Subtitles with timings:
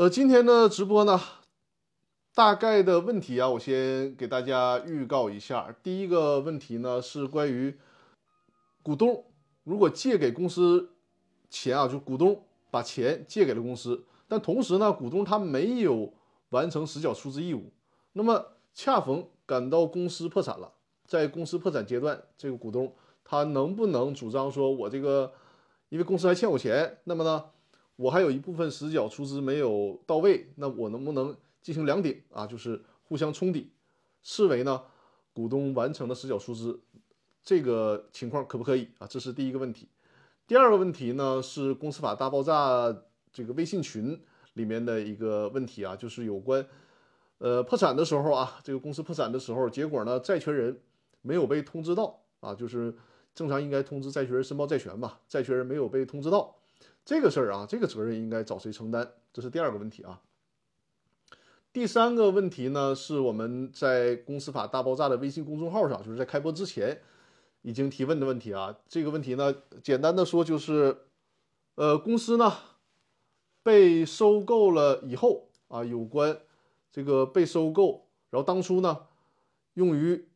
[0.00, 1.20] 呃，今天的直播呢，
[2.34, 5.76] 大概的问题啊，我先给大家预告一下。
[5.82, 7.78] 第一个问题呢是关于
[8.82, 9.26] 股东
[9.62, 10.92] 如果借给公司
[11.50, 16.14] 钱啊，就股东把钱借给了公司，但同时呢，股东他没有
[16.48, 17.70] 完成实缴出资义务，
[18.14, 20.72] 那么恰逢赶到公司破产了，
[21.04, 22.90] 在公司破产阶段，这个股东
[23.22, 25.30] 他能不能主张说，我这个
[25.90, 27.44] 因为公司还欠我钱，那么呢？
[28.00, 32.46] 我还有一部分实缴出资没有到位，那我能不能进行两顶啊？
[32.46, 33.70] 就是互相冲抵，
[34.22, 34.82] 视为呢
[35.34, 36.80] 股东完成了实缴出资，
[37.44, 39.06] 这个情况可不可以啊？
[39.06, 39.86] 这是第一个问题。
[40.46, 42.90] 第二个问题呢是公司法大爆炸
[43.30, 44.18] 这个微信群
[44.54, 46.66] 里面的一个问题啊，就是有关
[47.36, 50.80] 呃破产的时候啊，这个公司破产的时候，结果呢债权人
[51.20, 52.96] 没有被通知到啊，就是
[53.34, 56.56] 正常应该通知债权人申报债权吧，债权人没有被通知到。
[57.04, 59.10] 这个事儿啊，这个责任应该找谁承担？
[59.32, 60.20] 这是第二个问题啊。
[61.72, 67.00] 第三个问题呢，是我们在公司法大爆炸的微信公众号上，就是在开播之前
[67.62, 68.76] 已经提问的问题啊。
[68.88, 71.02] 这个问题呢，简单的说就是，
[71.76, 72.52] 呃，公司呢
[73.62, 76.40] 被收购了以后啊，有关
[76.90, 79.06] 这个被收购，然后当初呢
[79.74, 80.28] 用于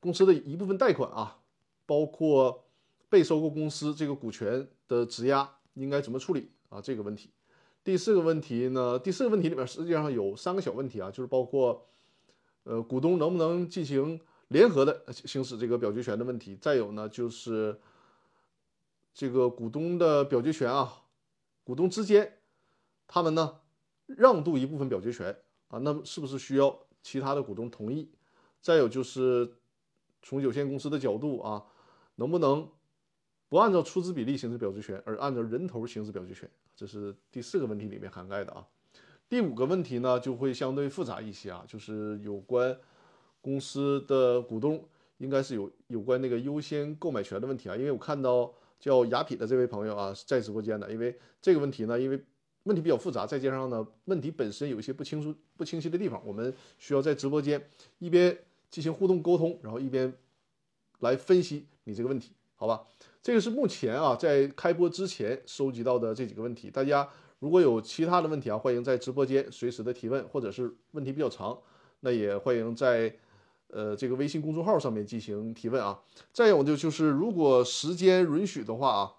[0.00, 1.40] 公司的一部分贷款啊，
[1.84, 2.64] 包括
[3.10, 5.57] 被收购公司这个股权的质押。
[5.78, 6.80] 应该怎么处理啊？
[6.80, 7.30] 这个问题，
[7.84, 8.98] 第四个问题呢？
[8.98, 11.86] 第四个问题里面实际上有三个小问题啊，就是包括，
[12.64, 16.56] 呃，股东能不能进行联合的行使这个表决权的问题。
[16.56, 17.80] 再有呢，就是
[19.14, 21.04] 这个股东的表决权啊，
[21.64, 22.38] 股东之间
[23.06, 23.60] 他们呢
[24.06, 25.34] 让渡一部分表决权
[25.68, 28.10] 啊，那么是不是需要其他的股东同意？
[28.60, 29.56] 再有就是
[30.22, 31.64] 从有限公司的角度啊，
[32.16, 32.68] 能不能？
[33.48, 38.66] 不按照出资比例行使表决权，而按照人头行使表决权，这是第四个问题里面涵盖的啊。
[39.28, 42.76] 第五个问题呢，就会相对复杂一些啊，就是有关
[43.40, 44.82] 公司的股东
[45.18, 47.76] 应该是有有关那个优先购买权的问题啊。
[47.76, 52.22] 因为我看到叫雅痞的这位朋友啊，在直播间的，因为这个问题呢，因为
[52.64, 57.62] 问题比较复杂，再加上呢，问题本身有一些不清楚、不清晰的地方，我们需要在直播间
[57.98, 58.36] 一边
[58.70, 60.12] 进行互动沟通，然后一边
[61.00, 62.86] 来分析你这个问题，好吧？
[63.20, 66.70] 这个是目前啊，在开播之前收集到的这几个问题。
[66.70, 67.06] 大家
[67.40, 71.58] 如果有其他的问题啊，欢迎在直播间随时的提问，或者是问题比较长，
[72.00, 73.14] 那也欢迎在
[73.68, 76.00] 呃这个微信公众号上面进行提问啊。
[76.32, 79.12] 再有就就是如果时间允许的话啊，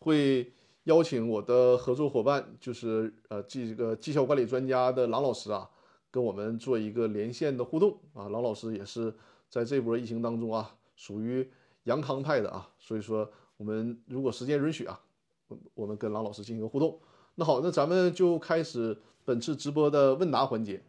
[0.00, 0.52] 会
[0.84, 5.70] 邀请我的合作伙伴，就是呃这个绩效管理专家的郎老师啊，
[6.10, 8.28] 跟我们做一个连线的互动啊。
[8.28, 9.14] 郎老师也是
[9.48, 11.48] 在这波疫情当中啊，属于。
[11.86, 15.00] 杨康派的啊，所以说我们如果时间允许啊，
[15.48, 17.00] 我我们跟郎老师进行个互动。
[17.34, 20.82] 那好，那咱们就开始本次直播的问答环节。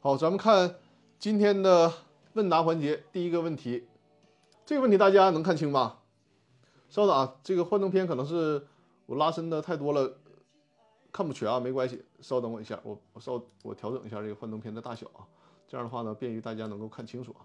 [0.00, 0.76] 好，咱们看
[1.18, 1.92] 今天的
[2.34, 3.86] 问答环节，第一个问题，
[4.64, 5.98] 这个问题大家能看清吗？
[6.88, 8.66] 稍等啊，这个幻灯片可能是
[9.06, 10.16] 我拉伸的太多了，
[11.12, 15.26] 看不全啊，没关系，稍等我一下，我我稍我调整一下这个幻灯片的大小啊，
[15.66, 17.44] 这样的话呢，便于大家能够看清楚啊。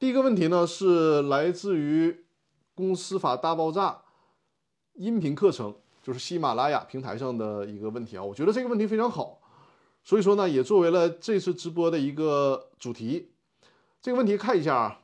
[0.00, 2.10] 第一个问题呢，是来自于
[2.74, 3.90] 《公司法大爆炸》
[4.94, 8.24] 音频课程，就是喜马拉雅平台上的一个问题啊。
[8.24, 9.38] 我觉得这个问题非常好，
[10.02, 13.32] 所以说呢，也作为了这次直播的一个主题。
[14.00, 15.02] 这个问题看一下啊，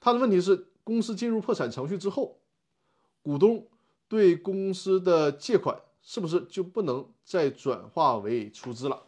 [0.00, 2.40] 他的问题是：公司进入破产程序之后，
[3.22, 3.68] 股东
[4.08, 9.04] 对公司的借款是不是就不能再转化为出资了？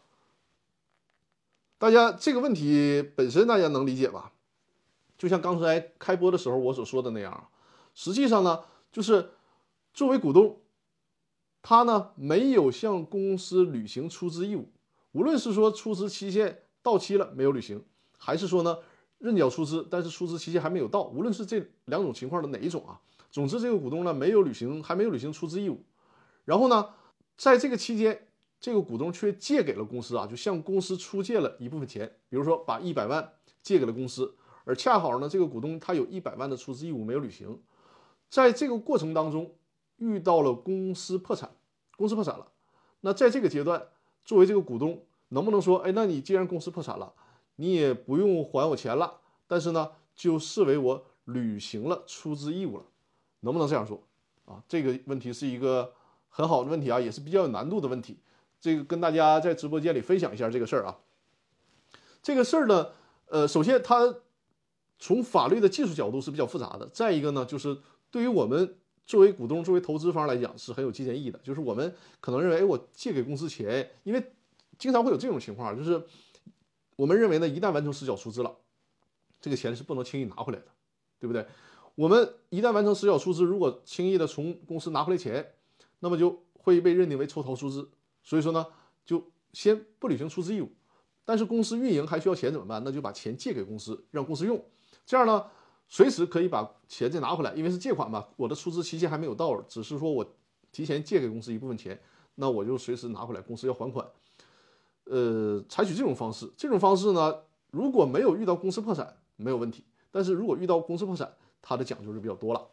[1.78, 4.32] 大家这个问题本身大家能理解吧？
[5.18, 7.48] 就像刚才开播的时候我所说的那样，
[7.94, 9.30] 实际上呢，就是
[9.92, 10.58] 作为股东，
[11.60, 14.70] 他呢没有向公司履行出资义务，
[15.12, 17.84] 无论是说出资期限到期了没有履行，
[18.16, 18.78] 还是说呢
[19.18, 23.00] 认缴出资，但是出资期限还没有到，无论是这两种情况的哪一种啊，
[23.30, 25.82] 总之这个股东呢没有履行，还没有履行出资义务，
[26.46, 26.88] 然后呢，
[27.36, 28.25] 在这个期间。
[28.66, 33.32] 这个股东却借给了公司啊，就向公司出借了一部分钱，比如说把一百万
[33.62, 34.34] 借给了公司，
[34.64, 37.62] 而恰好呢，这个股东他有一百万的出资义务没有履行，
[38.28, 39.54] 在这个过程当中
[39.98, 41.48] 遇到了公司破产，
[41.96, 42.48] 公司破产了，
[43.02, 43.86] 那在这个阶段，
[44.24, 47.12] 作为这个股东，能不能说，哎，那你既然公司破产了，
[47.54, 52.84] 你也不用还我钱了，但是呢，就视为我履行了出资义务了，
[53.42, 54.02] 能不能这样说？
[54.44, 55.92] 啊，这个问题是一个
[56.28, 58.18] 很好的问题啊，也是比较有难度的问题。
[58.60, 60.98] 这个跟大家在直播间里分享一下这个事儿啊，
[62.22, 62.88] 这个事儿呢，
[63.26, 64.14] 呃，首先它
[64.98, 66.88] 从法律的技术角度是比较复杂的。
[66.88, 67.76] 再一个呢，就是
[68.10, 71.38] 对于我们作为股东、作为投资方来讲是很有借鉴意义的。
[71.44, 74.32] 就是我们可能认为，哎，我借给公司钱，因为
[74.78, 76.02] 经常会有这种情况，就是
[76.96, 78.56] 我们认为呢，一旦完成实缴出资了，
[79.40, 80.66] 这个钱是不能轻易拿回来的，
[81.20, 81.46] 对不对？
[81.94, 85.52] 我们一旦完成实缴出资，如果轻易的从公司拿回来钱，
[86.00, 87.88] 那么就会被认定为抽逃出资。
[88.26, 88.66] 所以说呢，
[89.06, 89.24] 就
[89.54, 90.68] 先不履行出资义务。
[91.24, 92.82] 但是公司运营还需要钱怎么办？
[92.84, 94.62] 那就把钱借给公司，让公司用，
[95.04, 95.44] 这样呢，
[95.88, 100.24] 随时可以把钱再拿回来，因为是借款嘛，我的出资期限还没有到，只是说我
[100.70, 102.00] 提前借给公司一部分钱，
[102.36, 104.06] 那我就随时拿回来，公司要还款。
[105.04, 107.34] 呃，采取这种方式，这种方式呢，
[107.70, 109.82] 如果没有遇到公司破产，没有问题；
[110.12, 112.68] 但是如果遇到公司破产，它的讲究就比较多了。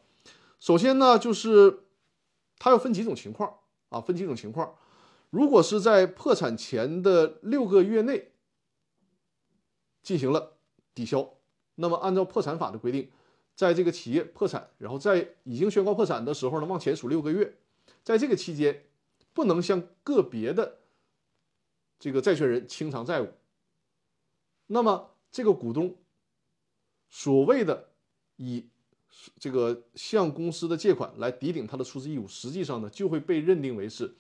[0.60, 1.86] 首先呢，就是
[2.60, 3.52] 它要分几种情况
[3.90, 4.76] 啊，分几种情况。
[5.34, 8.30] 如果是在破产前的六个月内。
[10.04, 10.58] 进行了
[10.94, 11.38] 抵消，
[11.76, 13.10] 那么按照破产法的规定，
[13.56, 17.56] 在这个企业破产，然后在已经宣告破产的时候呢，往前数六个月，
[18.04, 18.84] 在这个期间，
[19.32, 20.80] 不能向个别的
[21.98, 23.30] 这个债权人清偿债务。
[24.68, 25.96] 那么这个股东
[27.08, 27.92] 所谓的
[28.36, 28.68] 以
[29.40, 34.14] 这个向公司的借款来抵顶他的出资义务，实际上呢就会被认定为是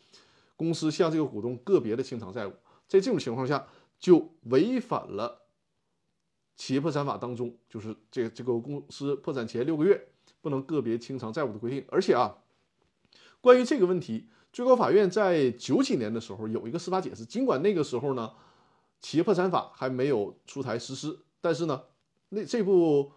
[0.56, 2.52] 公司向这个股东个别的清偿债务。
[2.88, 3.68] 在这种情况下，
[4.00, 5.42] 就违反了。
[6.56, 10.10] 企业破产法当中，就是这这个公司破产前六个月
[10.40, 11.84] 不能个别清偿债务的规定。
[11.90, 12.38] 而且啊，
[13.42, 17.26] 关于这个问题，最高法院在九几年的时候有一个司法解释。
[17.26, 18.34] 尽管那个时候呢，
[19.02, 21.82] 企业破产法还没有出台实施，但是呢，
[22.30, 23.12] 那这部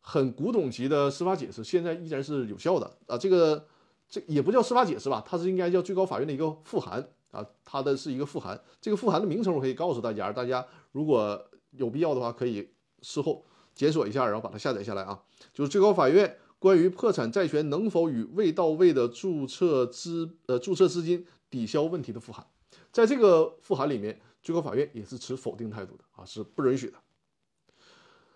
[0.00, 3.18] 很古董级的司法解释现在依然是有效的啊。
[3.18, 3.66] 这个
[4.12, 8.60] 这也不叫司法解释吧，它是应该叫最高法院的一个复函啊，它的是一个复函。
[8.82, 11.48] 这个复函的名称我可以告诉大家，大家如果。
[11.78, 12.68] 有必要的话，可以
[13.00, 15.22] 事后检索一下，然后把它下载下来啊。
[15.54, 22.46] 就是最高法院关于破产债权能否与未到位的注册资呃注册资金抵消问题的复函，
[22.92, 26.98] 在这个复函里面，最高法院也是持否定态度的啊，是不允许的。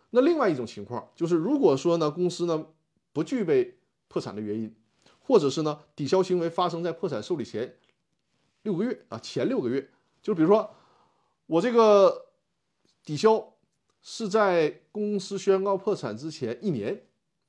[0.09, 2.65] 那另外一种情况就是，如果说呢公司呢
[3.13, 3.77] 不具备
[4.09, 4.75] 破产的原因，
[5.27, 7.77] 或者是呢抵销行为发生在破产受理前
[8.63, 9.91] 六个月啊前六个月，
[10.23, 10.71] 就比如说
[11.47, 12.23] 我这个。
[13.07, 13.55] 抵销
[14.03, 17.01] 是在公司宣告破产之前一年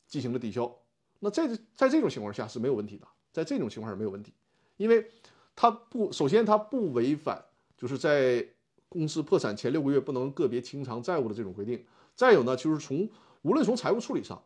[0.07, 0.71] 进行的抵销，
[1.17, 4.31] 那在在这种情况下是没有问题的，在这种情况下没有问题，
[4.75, 5.09] 因为
[5.55, 7.43] 它不首先它不违反
[7.75, 8.47] 就是在
[8.87, 11.83] 公司破产前六个月不能个别清偿债务的这种规定，
[12.13, 13.09] 再有呢就是从
[13.41, 14.39] 无论从财务处理上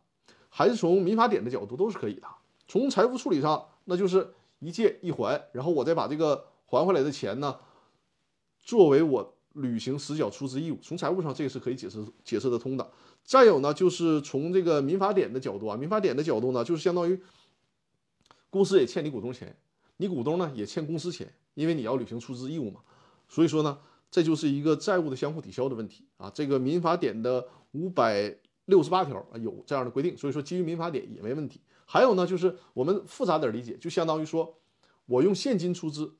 [0.47, 2.27] 还是从民法典的角度都是可以的。
[2.71, 7.57] 从财务处理上，那就是一借一还，然后我再把这个还回来的钱呢
[8.63, 9.35] 作为我。
[9.55, 12.91] 履行实缴出资义务，从财务上这个是可以解释解释得通的。
[13.21, 17.21] 再有呢，就是从这个民法典的角度啊，民法典的角度呢，就是相当于
[18.49, 19.53] 公司也欠你股东钱，
[19.97, 22.79] 你股东呢也欠公司钱，因为你要履行出资义务嘛。
[23.27, 23.77] 所以说呢，
[24.09, 26.31] 这就是一个债务的相互抵消的问题啊。
[26.33, 28.33] 这个民法典的五百
[28.67, 31.59] 六十八条啊有这样的规定，所以说基于民法典也没问题。
[31.91, 34.57] 还有呢，就是我们复杂点理解，就相当于说
[35.07, 36.15] 我用现金出资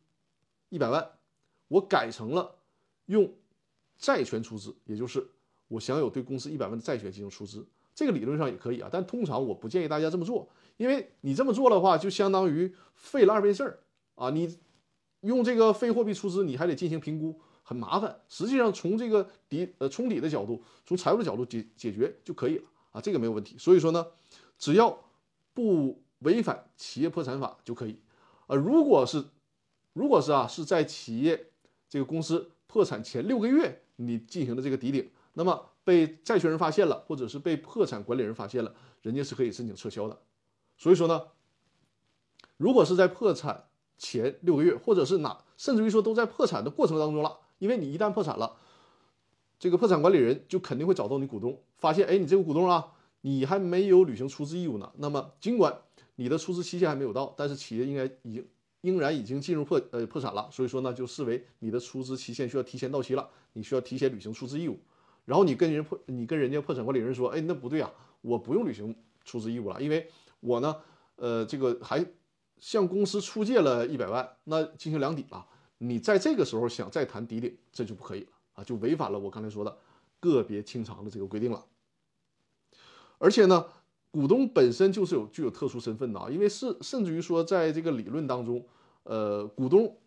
[0.67, 1.11] 一百万，
[1.69, 2.57] 我改成了。
[3.05, 3.33] 用
[3.97, 5.25] 债权出资，也就是
[5.69, 7.65] 我享有对公司一百万的债权进行出资，
[7.95, 13.79] 这个理论上也可以啊，但通常我不建议大家这么做，因为你这么做的话，就相当于费了二倍事儿
[14.15, 14.29] 啊。
[14.29, 14.57] 你
[15.21, 18.19] 用这个非货币出资，你还得进行评估，很麻烦。
[18.27, 23.57] 实际上，从这个抵呃冲抵的角度，从财务的角度解解决就可以了啊，这个没有问题。
[23.57, 24.05] 所以说呢，
[24.57, 24.97] 只要
[25.53, 27.99] 不违反企业破产法就可以。
[28.47, 29.25] 呃，如果是
[29.93, 31.51] 如果是啊，是在企业
[31.89, 32.51] 这个公司。
[32.71, 40.17] 破产前六个月，你进行的这个抵顶，那么被债权人发现了，或者是被破产管理人发现了，人家是可以申请撤销的。
[40.77, 41.21] 所以说呢，
[42.55, 43.65] 如果是在破产
[43.97, 48.55] 前六个月，或者是哪，甚至于说都在破产的过程当中了，因为你一旦破产了，
[49.59, 54.91] 这个破产管理人就肯定会找到你股东，发现，哎，你这个股东啊，你还没有履行出资义务呢。
[54.97, 55.75] 那么尽管
[56.15, 58.47] 你的出资期限还没有到，但是企业应该已经。
[58.83, 64.79] 应然已经进入破呃破产了，所以说呢，就视为你的出资期限需要提前到期了，你需要提前履行出资义务。
[65.23, 70.09] 然后你跟人破，你跟人家破产管理人说，哎，那不对啊，我不用履行出资义务了，因为
[70.39, 70.75] 我呢，
[71.17, 72.03] 呃，这个还
[72.57, 75.45] 向公司出借了一百万，那进行两抵了。
[75.77, 79.77] 你在这个时候想再谈抵顶，这就不可以了啊，就违反了我刚才说的
[80.19, 81.63] 个别清偿的这个规定了。
[83.21, 83.65] 而且呢。
[84.13, 88.61] 股东本身就是有具有特殊身份的啊，因为是甚至于说，在这个理论当中，
[89.03, 89.97] 呃，股东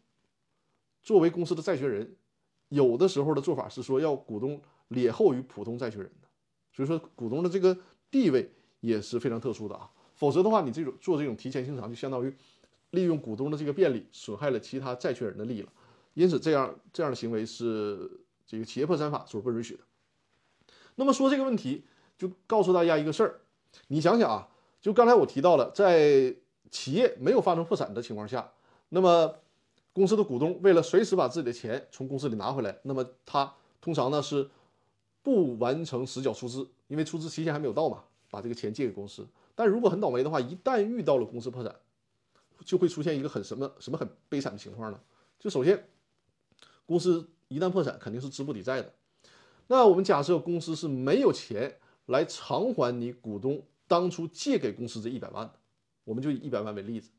[1.03, 2.15] 作为公司的债权人，
[2.69, 6.29] 有的时候的做法是说要股东劣后于普通债权人的，
[6.71, 7.75] 所以说股东的这个
[8.11, 9.91] 地位也是非常特殊的啊。
[10.15, 12.31] 否则的话，你这种做这种提前清偿，就相当于
[12.91, 15.73] 利用股东的这个便利，损害了其他债权人的利益了。
[16.13, 19.81] 因此，这样这样的行为是这个企业破产法所不允许的。
[20.97, 21.85] 那么说这个问题，
[22.17, 23.41] 就告诉大家一个事儿，
[23.89, 24.49] 你想想啊，
[24.81, 26.35] 就刚才我提到了，在
[26.71, 28.53] 企业没有发生破产的情况下，
[28.89, 29.37] 那么
[29.93, 34.49] 公司的股东为了随时把自己的钱从公司里拿回来，那么他通常呢是
[35.23, 39.27] 不完成实缴出资，因为出资期限还没有到嘛，把这个钱借给公司。
[39.55, 41.75] 但如果很倒霉的话，一旦遇到了公司破产，
[42.65, 44.99] 就会出现一个很什么什么很悲惨的情况呢？
[45.39, 45.87] 就首先，
[46.87, 48.93] 公司一旦破产，肯定是资不抵债的。
[49.69, 55.55] 那我们假设公司是没有钱来偿还你股东当初借给公司这一百万的，
[56.05, 57.11] 我们就以一百万为例子，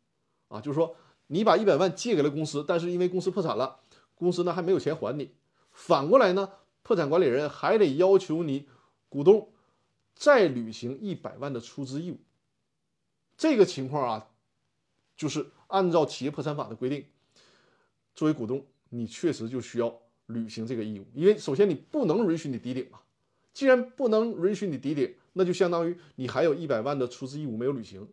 [0.48, 0.96] 啊，就是说
[1.28, 3.80] 你把一百万借给了公司，但是因为公司破产了，
[4.14, 5.32] 公司呢还没有钱还你，
[5.72, 6.50] 反过来呢，
[6.84, 8.68] 破产管理人还得要求你
[9.10, 9.50] 股东
[10.14, 12.18] 再履行一百万的出资义务。
[13.38, 14.30] 这个情况啊，
[15.16, 17.06] 就是按照企业破产法的规定，
[18.16, 20.02] 作为股东，你确实就需要。
[20.28, 23.00] 履行这个义务，因为首先你不能允许你抵顶嘛，
[23.56, 28.06] 既然不能允许你抵顶，那就相当于你还有一百万的出资义务没有履行，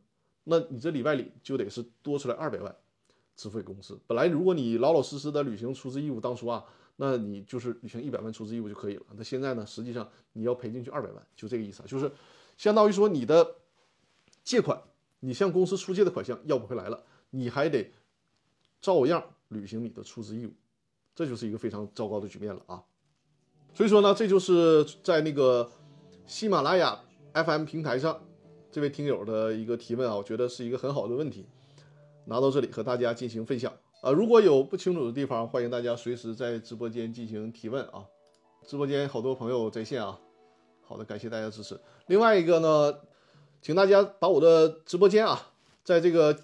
[0.45, 2.75] 那你这里外里就得是多出来二百万
[3.35, 3.99] 支付给公司。
[4.07, 9.03] 本来如果你老老实实的履行出资义务，当初啊，那你就是履行一百万出资义务就可以了。
[9.17, 12.09] 那现在呢，实际上你要赔进去二百万，就这个意思啊，就是
[12.57, 13.57] 相当于说你的
[14.45, 14.81] 借款，
[15.19, 17.91] 你向公司出借的款项要不回来了，你还得
[18.81, 20.53] 照样履行你的出资义务。
[21.17, 22.83] 这就是一个非常糟糕的局面了啊！
[23.75, 25.71] 所以说呢，这就是在那个
[26.27, 27.01] 喜马拉雅
[27.33, 28.21] FM 平台上
[28.71, 31.47] 这位听友的一个提问啊，我觉得是一个很好的问题，
[32.27, 34.11] 拿到这里和大家进行分享啊。
[34.11, 38.05] 如果有不清楚的地方，欢迎大家随时在直播间进行提问啊。
[38.67, 40.21] 直播间好多朋友在线啊，
[40.83, 41.81] 好的，感谢大家支持。
[42.07, 42.95] 另外一个呢，
[43.63, 45.51] 请大家把我的直播间啊，
[45.83, 46.37] 在这个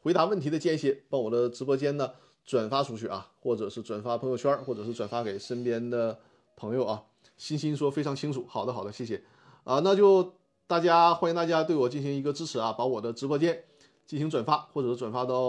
[0.00, 2.10] 回答问题的间隙，把我的直播间呢。
[2.44, 6.18] 转发出去啊，或者是转发朋友圈，或者是转发给身边的
[6.56, 7.04] 朋友啊。
[7.36, 9.24] 欣欣说非常清楚，好的好的，谢谢
[9.64, 9.80] 啊。
[9.82, 10.34] 那就
[10.68, 13.64] 大家欢迎大家对我进行一个支持啊，把我的直播间
[14.06, 15.40] 进行转发，或者是转发到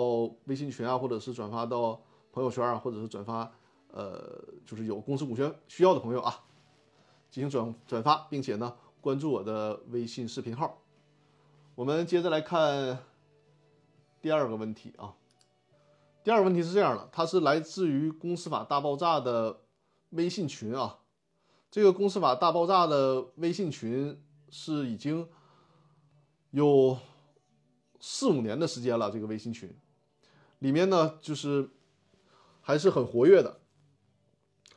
[0.46, 3.52] 微信群啊，或者是转发到朋友圈啊，或者是转发
[3.92, 6.44] 呃，就是有公司股权需要的朋友啊，
[7.30, 10.80] 进行转转发，并且呢关注我的微信视频号。
[11.76, 12.98] 我们接着来看
[14.20, 15.14] 第二个问题啊。
[16.24, 19.60] 第二个问题是这样的，它是来自于《公司法大爆炸》的
[20.14, 21.00] 微信群啊。
[21.70, 25.28] 这个《公司法大爆炸》的微信群是已经
[26.52, 26.98] 有
[28.00, 29.12] 四五年的时间了。
[29.12, 29.70] 这个微信群
[30.60, 31.70] 里面呢，就是
[32.62, 33.60] 还是很活跃的，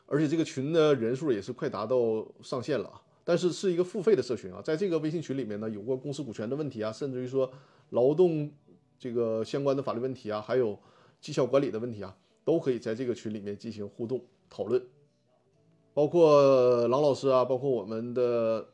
[0.06, 1.96] 而且这个群的人数也是快达到
[2.42, 3.02] 上限了啊。
[3.24, 7.50] 但是是一个付费的社群啊，在这个微信群里面呢，有过公司股权的问题啊，甚至于说
[7.90, 8.50] 劳动
[8.98, 10.78] 这个相关的法律问题啊，还有。
[11.18, 12.14] 绩效管理的问题啊，
[12.44, 14.80] 都可以在这个群里面进行互动讨论，
[15.96, 18.68] 包括郎老师啊，包括我们的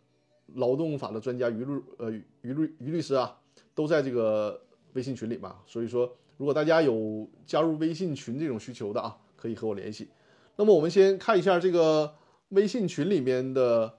[0.55, 3.39] 劳动法的专家于律呃于律于律师啊，
[3.77, 4.61] 都在这个
[4.95, 5.61] 微信群里嘛。
[5.65, 10.09] 所以说，如果大家有加入微信群这种需求的啊，可以和我联系。
[10.57, 12.13] 那么我们先看一下这个
[12.49, 13.95] 微信群里面的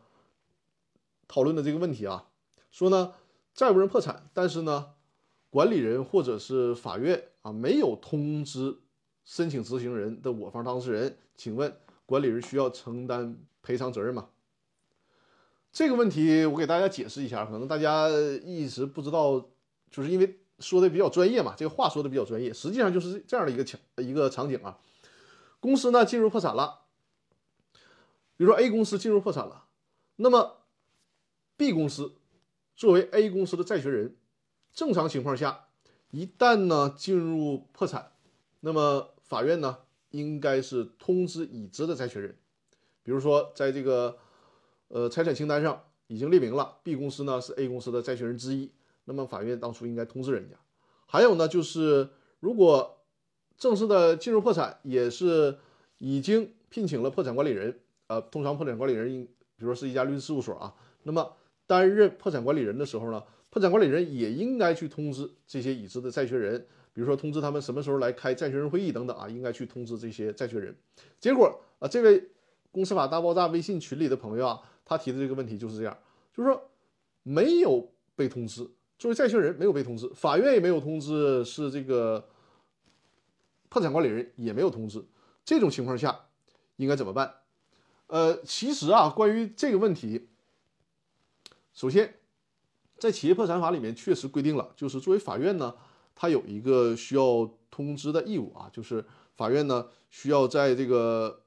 [1.30, 2.27] 讨论的这个问题啊，
[2.72, 3.13] 说呢
[3.53, 4.89] 债务人破产，但是呢。
[5.50, 8.75] 管理人或者是法院啊，没有通知
[9.24, 11.72] 申请执行人的我方当事人，请问
[12.13, 14.29] 管理人需要承担赔偿责任吗？
[15.72, 19.50] 这个问题我给大家解释一下，可能大家一直不知道，
[19.89, 24.77] 就是因为说的比较专业嘛，这个话说的比较专业，实际上就是这样的一个情一个场景啊。
[25.60, 26.82] 公司呢进入破产了，
[28.38, 29.65] 比如说 A 公司进入破产了，
[30.17, 30.58] 那么
[31.58, 32.13] B 公司
[32.75, 34.15] 作为 A 公司的债权人。
[34.72, 35.65] 正常情况下，
[36.12, 38.12] 一旦呢进入破产，
[38.60, 39.79] 那么法院呢
[40.13, 42.36] 应该是通知已知的债权人，
[43.03, 44.17] 比如说在这个
[44.88, 48.72] 呃财产清单上已经列明了 B 公司呢是 A 公司的债权人之一，
[49.05, 50.55] 那么法院当初应该通知人家。
[51.05, 53.00] 还有呢就是如果
[53.58, 55.58] 正式的进入破产，也是
[55.98, 61.36] 已经聘请了破产管理人，呃，通常破产管理人应比如说是一家律师事务所啊，那么
[61.67, 63.24] 担任破产管理人的时候呢。
[63.50, 70.75] 破产管理人也应该去通知这些已知的债权人，比如说通知他们什么时候来开债权人会议等等啊，应该去通知这些债权人。
[71.19, 72.29] 结果啊，这位
[72.71, 75.97] 公司法大爆炸微信群里的朋友啊，他提的这个问题就是这样，
[76.31, 76.69] 就是说
[77.23, 82.29] 没有被通知，作为债权人没有被通知，法院也没有通知，是这个
[83.69, 85.03] 破产管理人也没有通知，
[85.43, 86.27] 这种情况下
[86.75, 87.33] 应该怎么办？
[88.07, 90.29] 呃，其实啊，关于这个问题，
[91.73, 92.15] 首先。
[92.95, 95.75] 在企业破产法里面确实规定了，就是作为法院呢，
[96.15, 99.03] 他有一个需要通知的义务啊，就是
[99.36, 101.41] 法院呢需要在这个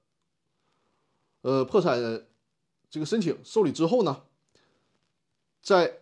[1.43, 2.01] 呃破产
[2.91, 4.23] 这个申请受理之后呢，
[5.63, 5.99] 在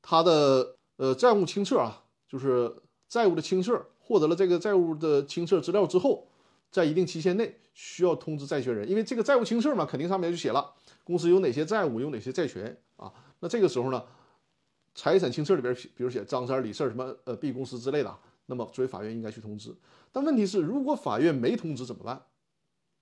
[0.00, 2.74] 他的呃债务清册啊，就是
[3.08, 6.28] 债务的清册获得了这个债务的清册资料之后，
[6.70, 14.04] 在一定期限内需要通知债权人，因为这个债务清册嘛，肯定上面就写了公司有哪些债务，有哪些债权啊，那这个时候呢。
[15.00, 18.14] 财产清册里边，比如写张三李四什么呃 B 公司之类的，
[18.44, 19.74] 那么作为法院应该去通知。
[20.12, 22.20] 但问题是，如果法院没通知怎么办？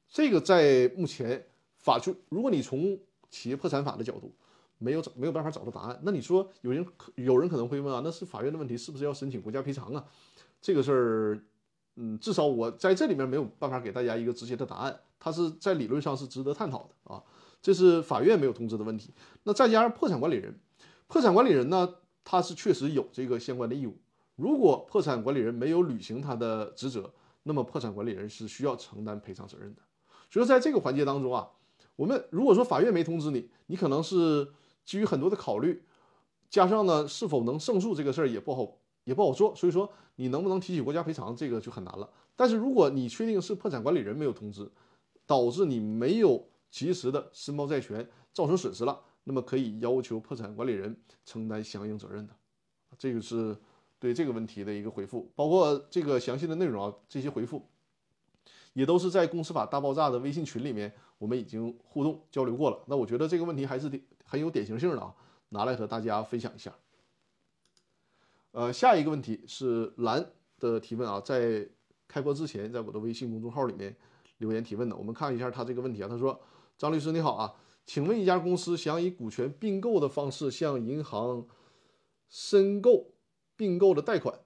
[0.09, 1.45] 这个在目前
[1.76, 2.97] 法就，如果你从
[3.31, 4.33] 企业破产法的角度
[4.78, 10.05] 没有找没有办法找到答案，那你说有人可有人可能会问啊，那是法院的问题，是不是要申请国家赔偿啊？
[10.61, 11.40] 这个事儿，
[11.97, 15.00] 嗯，至少我在这里面没有办法给大家一个直接的答案。
[15.19, 17.21] 它是在理论上是值得探讨的啊，
[17.61, 19.12] 这是法院没有通知的问题。
[19.43, 20.57] 那再加上破产管理人。
[21.09, 23.97] 破产管理人呢，他是确实有这个相关的义务。
[24.37, 27.12] 如果破产管理人没有履行他的职责，
[27.43, 29.83] 那么破产管理人是需要承担赔偿责任的。
[30.31, 31.49] 所以说，在这个环节当中啊，
[31.97, 34.53] 我们如果说法院没通知你，你可能是
[34.85, 35.83] 基于很多的考虑，
[36.50, 39.55] 加上呢是否能胜诉这个事儿也不好也不好做。
[39.57, 42.09] 所以说，你能不能提起国家赔偿这个就很难了。
[42.37, 44.71] 但是如果你确定是破产管理人没有通知，
[45.27, 49.00] 导致你没有及时的申报债权，造成损失了。
[49.28, 52.35] 那么可以要求破产管理人承担相应责任的，
[52.97, 53.54] 这个是
[53.99, 57.68] 对这个问题的一个回复，包括这个详细的内容啊，这些回复
[58.73, 62.82] 也都是在公司法大爆炸的微信群里面，我们已经互动交流过了。
[62.87, 63.90] 那我觉得这个问题还是
[64.25, 65.14] 很有典型性的啊，
[65.50, 66.75] 拿来和大家分享一下。
[68.52, 70.25] 呃，下一个问题是蓝
[70.58, 71.68] 的提问啊，在
[72.06, 73.94] 开播之前，在我的微信公众号里面
[74.38, 76.40] 留言提问的，我们看一下他这个问题啊，他说
[76.78, 77.54] ：“张律师你好啊。”
[77.88, 81.49] 请问一家公司想以股权并购的方式向银行
[82.28, 83.14] 申购
[83.57, 84.38] 并购的贷款，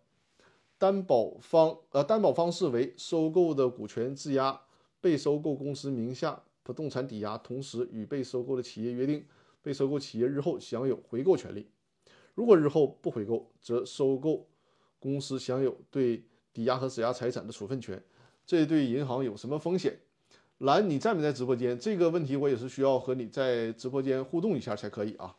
[0.79, 4.63] 担保方呃担保方式为收购的股权质押
[5.01, 9.27] 被收购公司名下不动产抵押，同时与被收购的企业约定，
[9.61, 11.67] 被收购企业日后享有回购权利。
[12.35, 14.47] 如果日后不回购，则收购
[15.01, 18.01] 公司享有对抵押和质押财产的处分权。
[18.47, 19.99] 这对银行有什么风险？
[20.63, 21.77] 兰，你在没在直播间？
[21.77, 25.35] 这个问题我也是需要和你在直播间互动一下才可以啊。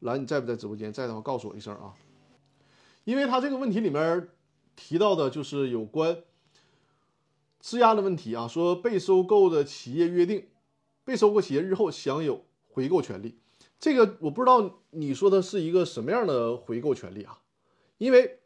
[0.00, 0.92] 兰，你在不在直播间？
[0.92, 1.94] 在的话告诉我一声啊。
[3.04, 4.28] 因为他这个问题里面
[4.74, 6.18] 提到的就是有关
[7.60, 10.48] 质押的问题啊，说被收购的企业约定，
[11.04, 13.38] 被收购企业日后享有回购权利。
[13.78, 17.38] 这个我不知道你说的是一个什么样的回购权利啊？
[17.98, 18.40] 因为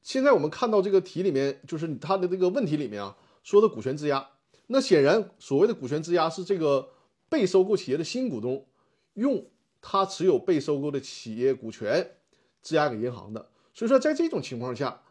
[0.00, 4.26] 现在我们看到这个题里面，就是他的这个问题里面啊，说的股权质押。
[4.72, 6.90] 那显然，所谓的股权质押是这个
[7.28, 8.68] 被收购企业的新股东
[9.14, 9.44] 用
[9.80, 12.18] 他持有被收购的企业股权
[12.62, 13.50] 质押给银行的。
[13.74, 15.02] 所以说，在这种情况下，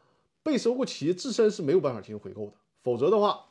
[0.44, 2.54] 被收购企业自身是没有办法进行回购的。
[2.82, 3.48] 否则的话，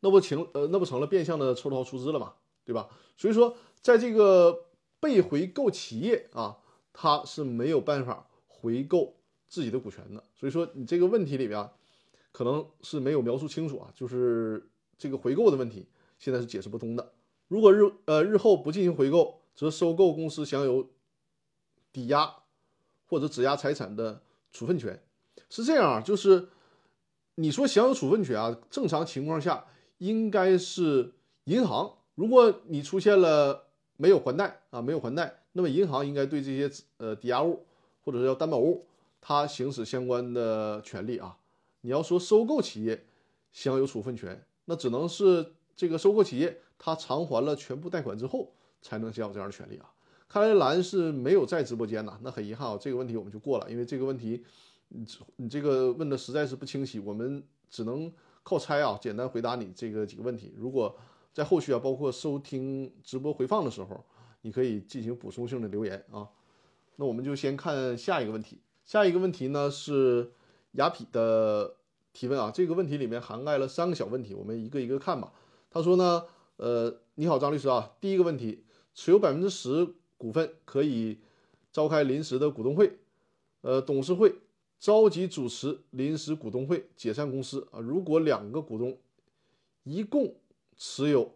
[0.00, 2.32] 那不成呃那不成了变相的抽逃出资了嘛，
[2.64, 2.88] 对吧？
[3.18, 4.68] 所以说，在这个
[5.00, 6.56] 被回购企业啊，
[6.94, 9.16] 他是没有办法回购
[9.48, 10.24] 自己的股权的。
[10.34, 11.68] 所以说，你这个问题里边。
[12.32, 14.68] 可能是没有描述清楚啊，就是
[14.98, 15.86] 这个回购的问题，
[16.18, 17.12] 现在是解释不通的。
[17.48, 20.88] 如果日呃日后不进行回购，则收购公司享有
[21.92, 22.34] 抵押
[23.06, 25.02] 或者质押财产的处分权。
[25.50, 26.48] 是这样啊，就是
[27.34, 29.66] 你说享有处分权啊，正常情况下
[29.98, 31.12] 应该是
[31.44, 31.98] 银行。
[32.14, 33.66] 如果你出现了
[33.98, 37.66] 没有还贷啊，没有还贷，那么银行应该对这些呃抵押物
[38.02, 38.86] 或者是叫担保物，
[39.20, 41.36] 它行使相关的权利啊。
[41.82, 43.04] 你要说收购企业
[43.52, 49.92] 享有处分权，那只能是这个收购企业他偿还了全部贷款之后才能享有这样的权利啊。
[50.28, 54.44] 看来蓝是没有在直播间呐，那很遗憾啊，这个问题我们就过了，因为这个问题
[54.88, 58.10] 你你这个问的实在是不清晰，我们只能
[58.42, 60.54] 靠猜啊，简单回答你这个几个问题。
[60.56, 60.96] 如果
[61.34, 64.02] 在后续啊，包括收听直播回放的时候，
[64.42, 66.28] 你可以进行补充性的留言啊。
[66.96, 70.30] 那我们就先看下一个问题，下一个问题呢是。
[70.72, 71.74] 雅痞的
[72.12, 75.32] 提问啊，这个问题里面涵盖了三个小问题，我们一个一个看吧。
[75.70, 76.24] 他说呢，
[76.56, 81.18] 呃，你好，张律师啊，第一个问题，持有百分之十股份可以
[81.72, 82.98] 召开临时的股东会，
[83.62, 84.34] 呃，董事会
[84.78, 87.80] 召集主持临时股东会解散公司啊。
[87.80, 88.98] 如果两个股东
[89.84, 90.34] 一共
[90.76, 91.32] 持有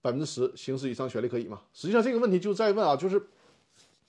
[0.00, 1.62] 百分之十，行使以上权利可以吗？
[1.72, 3.26] 实际上这个问题就在问啊，就是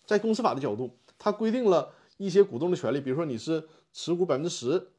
[0.05, 3.63] 在公司法的角度，它规定了一些股东的权利，比如说你是。
[3.93, 4.89] 持股百分之十，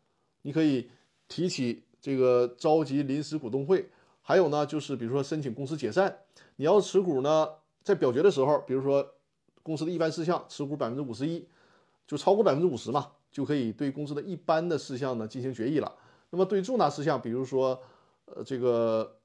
[0.43, 0.91] 你可以
[1.29, 3.89] 提起这个召集临时股东会。
[4.23, 6.19] 还有呢，就是比如说申请公司解散，
[6.57, 7.49] 你要持股呢，
[7.85, 9.07] 在表决的时候，比如说
[9.63, 11.47] 公司的一般事项持股百分之五十一，
[12.09, 15.95] 就超过百分之五十嘛，就可以对公司的一般的事项呢进行决议了。
[16.31, 17.81] 那么对重大事项，比如说
[18.25, 19.17] 呃这个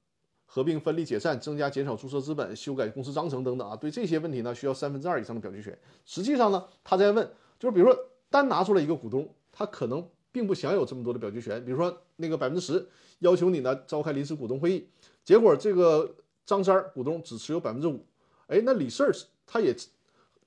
[0.45, 5.75] 合并、分离、解散、增加、减少注册资本、修改公司章程等等啊，对这些问题呢需要三分之二以上的表决权。
[6.05, 7.27] 实际上呢，他在问，
[7.63, 7.97] 就比如说
[8.29, 11.63] 单拿出来一个股东，他可能并不享有这么多的表决权。
[11.63, 12.85] 比如说那个百分之十
[13.19, 14.85] 要求你呢召开临时股东会议，
[15.23, 16.13] 结果这个
[16.45, 18.05] 张三股东只持有百分之五。
[18.47, 19.09] 哎，那李四
[19.47, 19.73] 他也，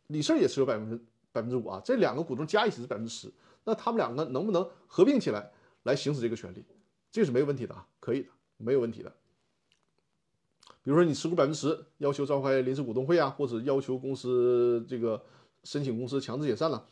[0.08, 0.96] 李四也持有百分之
[1.32, 3.32] 百分之五啊，这两个股东加一起是百分之十，
[3.64, 5.50] 那他们两个能不能合并起来
[5.84, 6.62] 来行使这个权利？
[7.10, 9.10] 这是没有问题的啊，可以的，没有问题的。
[10.82, 15.24] 比如说你持股百分之十，要求召开临时股东会啊，或者要求公司这个
[15.64, 16.86] 申请公司强制解散了，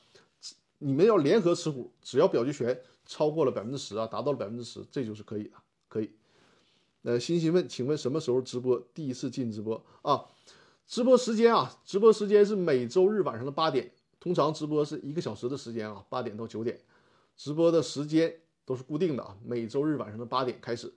[0.78, 5.56] 你们要联合持股，只要表决权超过了百分之十啊，达到了百分之十，这就是可以的，
[5.88, 6.10] 可以。
[7.02, 8.78] 呃，欣欣问，请问什么时候直播？
[8.94, 10.24] 第一次进直播啊？
[10.86, 16.80] 直播时间啊，直播时间是每周日晚上的八点，通常直播是一个小时的时间啊，八点到九点，
[17.36, 20.92] 直播的时间都是固定的啊，每周日晚上的八点开始。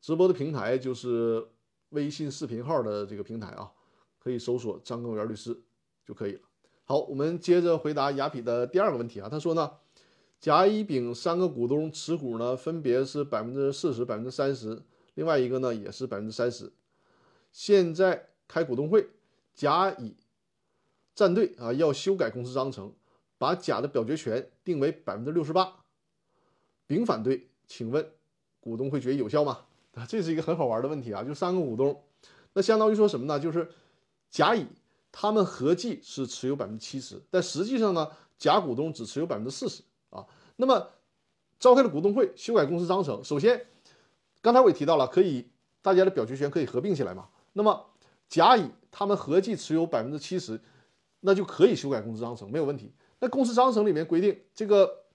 [0.00, 1.46] 直播的平台就是
[1.88, 3.72] 微信视频号的这个平台啊，
[4.18, 5.60] 可以搜索张根源律师
[6.04, 6.40] 就可以了。
[6.86, 9.72] 好，我们接着回答雅痞的第二个问题啊，他说呢，
[10.40, 14.80] 甲乙丙三个股东持股呢分别是百分之四十、百分之三十，
[15.14, 16.72] 另外一个呢也是百分之三十，
[17.52, 18.28] 现在。
[18.48, 19.04] 开股东会，
[19.56, 20.14] 甲乙
[21.16, 22.92] 站队啊，要修改公司章程，
[23.38, 25.80] 把甲的表决权定为百分之六十八，
[26.86, 28.08] 丙反对，请问
[28.60, 29.64] 股东会决议有效吗？
[29.94, 32.00] 啊， 这是一个很好玩的问题啊，就三个股东，
[32.52, 33.40] 那相当于说什么呢？
[33.40, 33.68] 就是
[34.30, 34.64] 甲乙
[35.18, 40.26] 他们合计是持有百分之七十，但实际上呢，甲股东只持有百分之四十啊。
[40.56, 40.90] 那么
[41.58, 43.66] 召开了股东会，修改公司章程，首先
[44.42, 45.48] 刚才我也提到了，可以
[45.80, 47.28] 大家的表决权可以合并起来嘛？
[47.54, 47.86] 那么
[48.28, 50.60] 甲乙他们合计持有百分之七十，
[51.20, 52.92] 那就可以修改公司章程，没有问题。
[53.18, 55.06] 那公司章程里面规定，这个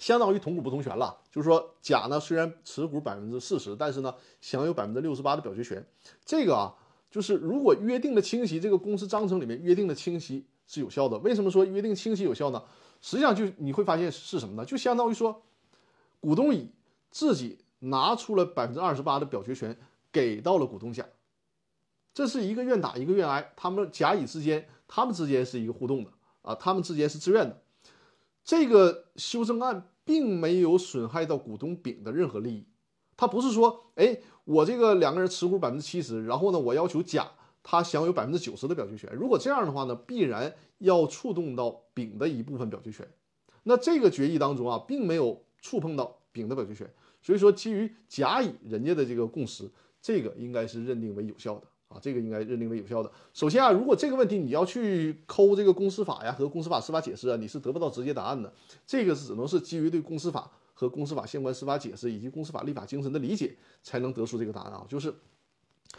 [0.00, 1.16] 相当于同股不同权了。
[1.30, 5.86] 就是说，甲呢虽然持股百分之四十，但是呢享有百分之六十八的表决权。
[6.24, 6.74] 这个啊，
[7.10, 11.18] 就是如果约定的清晰，这个公司章程里面约定的清晰是有效的。
[11.18, 12.62] 为什么说约定清晰有效呢？
[13.00, 14.64] 实际上就你会发现是什么呢？
[14.64, 15.42] 就相当于说，
[16.20, 16.70] 股东乙
[17.10, 19.78] 自己拿出了百分之二十八的表决权，
[20.10, 21.06] 给到了股东甲。
[22.12, 26.10] 这是一个愿打一个愿挨，他们甲乙之间，他们之间是一个互动的
[26.42, 27.62] 啊，他们之间是自愿的。
[28.42, 32.66] 这个修正案并没有损害到股东丙的任何利益，
[33.16, 37.28] 他不是说，哎，我这个两个人持股百分之七十，然后呢，我要求甲
[37.62, 39.12] 他享有百分之九十的表决权。
[39.12, 43.06] 如果这样的话呢，必然要触动到丙的一部分表决权。
[43.64, 51.64] 那这个决议当中啊，并没有触碰到丙的表决权，所以说基于甲乙人家的这个共识，这个应该是认定为有效的。
[51.88, 53.10] 啊，这个应该认定为有效的。
[53.34, 58.50] 首先啊，如果这个问题你要去抠这个公司法呀和公司法司法解释啊，你是得不到直接答案的。
[58.86, 64.86] 这个是只能是基于对公司法和公司法相关司法解释以及公司法立法精神的理解，才能得出这个答案啊。
[64.88, 65.12] 就是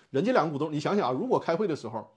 [0.10, 2.10] 人家两个股东，你想想啊，如果开会的时候，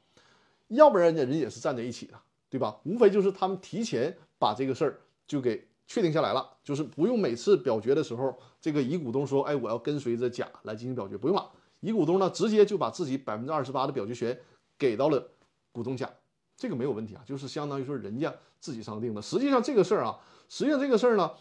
[0.68, 2.14] 要不然人家人也是站在一起的，
[2.48, 2.79] 对吧？
[2.85, 11.51] 无非就是他们提前把这个事儿就给确定下来了，就是不用每次表决的时候，这个乙股东说，哎，我要跟随着甲来进行表决，不用了。
[11.81, 14.38] 乙股东呢，直接就把自己百分之二十八的表决权
[14.79, 15.33] 给到了
[15.72, 16.09] 股东甲，
[16.57, 19.20] 这个没有问题啊，就是相当于说人家自己商定的。
[19.20, 21.33] 实际上这个事儿啊，实际上这个事儿呢，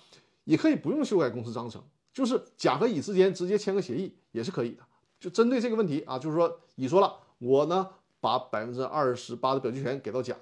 [0.43, 4.83] 也可以不用修改公司章程，就是甲和乙之间直接签个协议也是可以的。
[5.19, 10.35] 就针对这个问题啊，就是说乙说了，我呢把百分之二十八的表决权给到甲，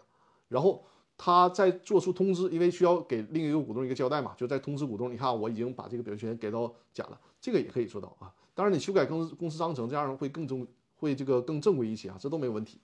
[0.48, 0.86] 然后
[1.18, 8.34] 他再做出通知，因为需要给另一个股东一个交代嘛，就在通知股东，你看我已经把这个表决权给到甲了，这个也可以做到啊。
[8.54, 12.80] 当然，你修改公司公司章程，这样会更正，会这个更正规一些啊，这都没有问题。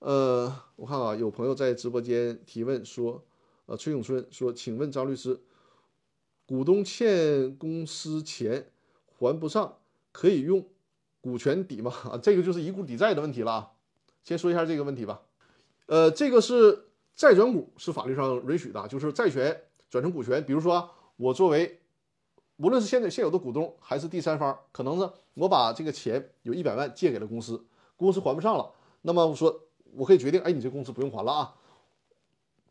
[0.00, 3.24] 呃，我看啊，有朋友在直播间提问说，
[3.66, 5.40] 呃，崔永春说，请问张律师，
[6.48, 8.70] 股东欠公司钱
[9.18, 9.76] 还不上，
[10.12, 10.64] 可以用
[11.20, 11.92] 股权抵吗？
[12.10, 13.70] 啊， 这个就是以股抵债的问题了啊。
[14.24, 15.20] 先说一下这个问题吧。
[15.84, 21.80] 呃，这个是债转股是法律上允许的，就是债权转成股权，比如说我作为。
[22.60, 27.64] 无论是现在现有的股东还是第三方，可能呢，我把这个钱有一百万借给了公司，
[27.96, 29.60] 公司还不上了，那么我说
[29.92, 31.54] 我可以决定，哎，你这公司不用还了啊，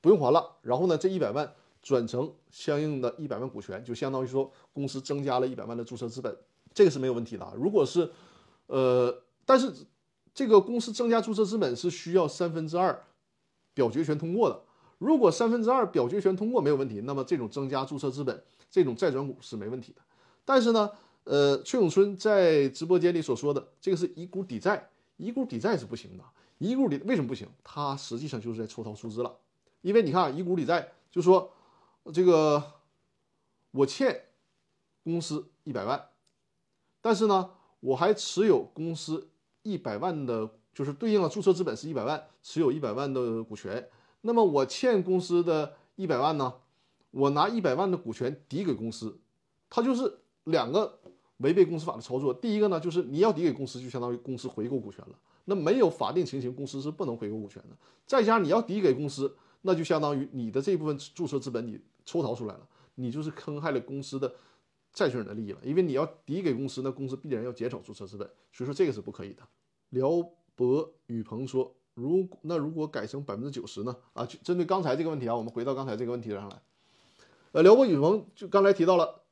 [0.01, 0.57] 不用还了。
[0.61, 6.35] 然后呢，这一百万转成相应的一百万股权，就相当于说公司增加了一百万的注册资本，
[6.73, 7.53] 这个是没有问题的。
[7.55, 8.11] 如果是，
[8.67, 9.71] 呃，但是
[10.33, 13.03] 这个公司增加注册资本是需要三分之二
[13.73, 14.61] 表决权通过的。
[14.97, 18.43] 如果三分之二表决权通过没有问题，那么这种增加注册资本。
[18.69, 20.01] 这种债转股是没问题的，
[20.43, 20.91] 但是呢，
[21.23, 26.23] 呃，崔永春在直播间里所说的这个是以股抵债，以股抵债是不行的。
[26.57, 27.47] 一股抵为什么不行？
[27.63, 29.33] 它实际上就是在抽逃出资了，
[29.81, 31.49] 因为你看以股抵债，就说
[32.13, 32.63] 这个
[33.71, 34.25] 我欠
[35.03, 36.09] 公司一百万，
[37.01, 39.29] 但是呢，我还持有公司
[39.63, 43.89] 一百万的，就是对应了注册资本是一百万，持有一百万的股权。
[44.21, 46.53] 那么我欠公司的一百万呢，
[47.11, 49.19] 我拿一百万的股权抵给公司，
[49.69, 50.99] 它就是两个
[51.37, 52.33] 违背公司法的操作。
[52.33, 55.15] 第一个呢，就是你要抵给公司，就相当于公司回购股权了。
[55.45, 57.77] 那没有法定情形，公司是不能回购股权的。
[58.05, 64.33] 再加上你要抵给公司，那就相当于你的这部分注册资本你抽逃出来了，你就是坑害了公司的
[64.91, 65.59] 债权人的利益了。
[65.61, 69.43] 因为你要抵给公司，那公司必然要减少注册资本，所以说这个是不可以的。
[69.89, 70.09] 辽
[70.55, 71.71] 博宇鹏说。
[71.99, 73.95] 如那如果改成百分之九十呢？
[74.13, 76.61] 啊，就针对刚才这个问题啊，我们回到刚才这个问题上来。
[77.53, 79.23] 呃，辽博宇鹏就刚才提到了，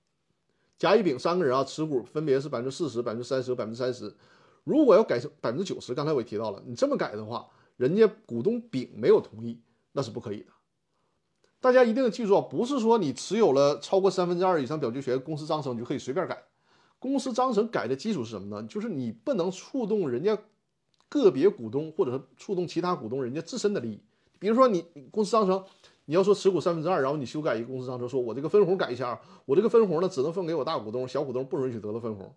[0.80, 4.12] 甲乙丙三个人啊，持股分别是百分之四十、百分之三十和百分之三十。
[4.64, 9.62] 如果要改成百分之九十，刚才我也提到了，你这么改的话，人家股东丙没有同意，
[9.92, 10.48] 那是不可以的。
[11.66, 16.44] 大家一定要记住啊，不是说你持有了超过三分之二以上表决权，公司章程你就可以随便改。
[17.00, 18.68] 公司章程改的基础是什么呢？
[18.68, 20.38] 就是你不能触动人家。
[21.08, 24.02] 个别股东或者是触动其他股东人家自身的利益，
[24.38, 25.64] 比如说你公司章程，
[26.06, 32.34] 你要说持股三分之二，然后你修改一个公司章程，说我这个分红改一下，我这个分红呢只能分给我大股东，小股东不允许得到分红，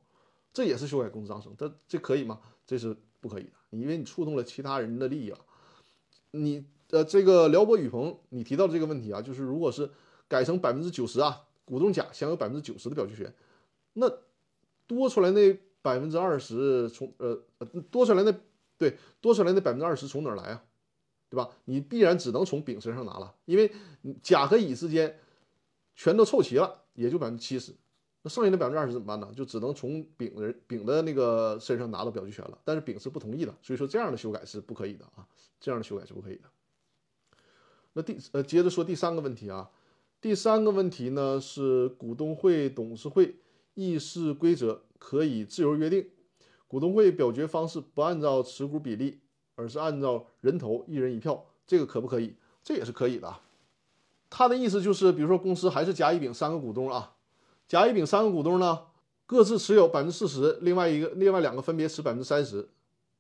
[0.53, 2.39] 这也是修改公司章程，这这可以吗？
[2.67, 5.39] 这是不可以的，因为你触动了其他人的利益啊。
[6.31, 9.91] 你呃这个辽博宇鹏，你提到的这个问题啊，就是如果是
[10.29, 13.35] 改成百分之九十啊，股东甲享有百分之九十的表决权，
[13.95, 14.11] 那
[14.87, 17.41] 多出来那百分之二十从呃
[17.91, 18.35] 多出来那。
[18.79, 20.63] 对，多出来那百分之二十从哪儿来啊？
[21.29, 21.51] 对吧？
[21.65, 23.73] 你必然只能从丙身上拿了，因为
[24.23, 25.19] 甲和乙之间
[25.97, 27.75] 全都凑齐了，也就百分之七十。
[28.23, 29.29] 那剩下的百分之二十怎么办呢？
[29.35, 32.57] 就只能从丙人丙的那个身上拿到表决权了。
[32.65, 35.27] 但是丙是不同意的，所以说这样的修改是不可以的啊，
[35.59, 36.43] 这样的修改是不可以的。
[38.03, 39.71] 第呃，接着说第三个问题啊，
[40.21, 43.37] 第三个问题呢是股东会、董事会
[43.75, 46.07] 议事规则可以自由约定。
[46.67, 49.21] 股东会表决方式不按照持股比例，
[49.55, 52.35] 而是按照人头一人一票，这个可不可以？
[52.63, 53.35] 这也是可以的。
[54.29, 57.15] 他的意思就是，比如说公司还是甲、乙、丙三个股东啊，
[57.67, 58.81] 甲、乙、丙三个股东呢，
[59.25, 62.69] 各自持有百分之四十，另外一个、另外两个分别持百分之三十。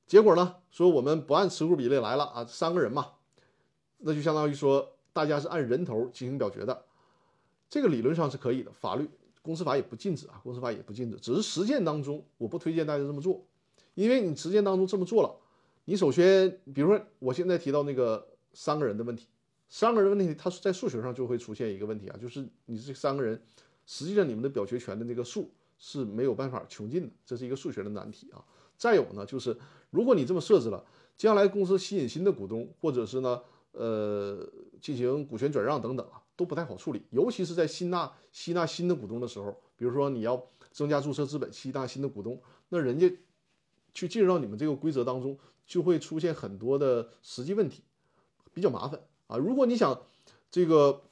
[0.07, 3.12] 结果呢，说我们不按持股比例来了啊，三个人嘛，
[3.99, 6.85] 那就相当于说大家是按人头进行表决的，
[7.69, 9.09] 这个理论上是可以的，法律。
[9.41, 13.43] 公司法也不禁止啊，公司法也不禁止，只是实践当中我不推荐大家这么做，
[13.95, 15.35] 因为你实践当中这么做了，
[15.87, 19.27] 你首先，比如说我现在提到那个三个人的问题，
[19.71, 23.41] 三个人问题，它在数学上就会出现一个问题啊，就是你这三个人，
[23.87, 28.45] 实际上你们的表决权的那个数是没有办法穷尽的，这是一个数学的难题啊。
[28.77, 29.57] 再有呢，就是
[29.89, 30.85] 如果你这么设置了，
[31.17, 33.41] 将来公司吸引新的股东，或者是呢，
[33.79, 34.47] 呃，
[34.81, 36.23] 进行股权转让等等啊。
[36.38, 43.12] 都不太好处理，尤其是在吸纳吸纳新的股东的时候，比如说你要增加注册资本，吸纳新的股东，那人家
[43.93, 45.37] 去进入到你们这个规则当中，
[45.67, 47.83] 就会出现很多的实际问题，
[48.55, 49.37] 比较麻烦啊。
[49.37, 50.01] 如果你想
[50.49, 51.03] 这个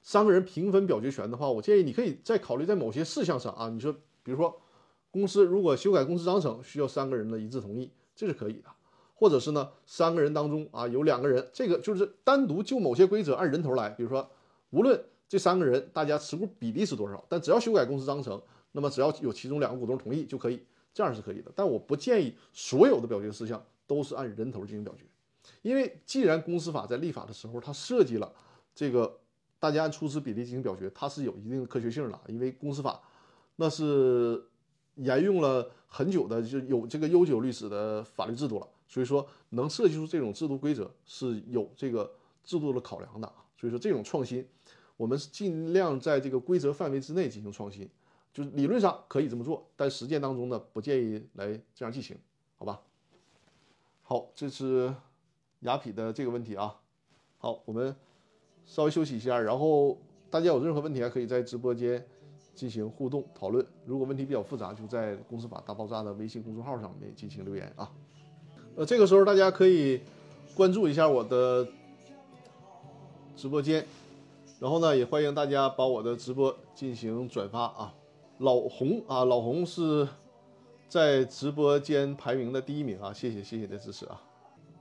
[0.00, 4.62] 三个人平分表决权的话，我建议你可以再考虑在某些事项上啊，你说比如说
[5.10, 8.70] 公司如果修改公司章程需要三个人的一致同意，这是可以的。
[9.14, 13.88] 或者是呢，三个人当中啊，有两个人，这个就是单独就某些规则按人头来。
[13.90, 14.28] 比如说，
[14.70, 18.40] 无论这三个人大家持股比例是多少，但只要修改公司章程，
[18.72, 20.60] 那么只要有其中两个股东同意就可以，
[20.92, 21.50] 这样是可以的。
[21.54, 25.04] 但我不建议所有的表决事项都是按人头进行表决，
[25.62, 28.32] 因为既然公司法在立法的时候它设计了
[28.74, 29.18] 这个
[29.58, 32.20] 大家按出资比例进行表决，它是有一定的科学性的。
[32.26, 33.00] 因为公司法
[33.56, 34.44] 那是
[34.96, 38.66] 沿用了很久的，就有这个悠久历史的法律制度了。
[38.86, 42.12] 所以说，能设计出这种制度规则是有这个
[42.44, 43.44] 制度的考量的啊。
[43.56, 44.46] 所以说，这种创新，
[44.96, 47.88] 我们是尽量在这个规则范围之内进行创新，
[48.32, 52.16] 就是理论上可以这么做，但实践当中呢，不建议来这样进行，
[52.58, 52.80] 好吧？
[54.02, 54.94] 好，这是
[55.60, 56.78] 雅痞的这个问题啊。
[57.38, 57.96] 好，我们
[58.66, 59.98] 稍微休息一下，然后
[60.30, 62.06] 大家有任何问题还可以在直播间
[62.54, 63.66] 进行互动讨论。
[63.86, 67.90] 如果问题比较复杂，就在公司法大爆炸的微信公众号上面进行留言啊。
[68.76, 70.00] 呃，这个时候大家可以
[70.52, 71.64] 关注一下我的
[73.36, 73.86] 直播间，
[74.58, 77.94] 然后呢，也欢迎大家把我的直播进行转发啊。
[78.38, 80.08] 老红啊，老红是
[80.88, 84.20] 在直播间排名的第一名啊，谢谢谢谢的支持啊。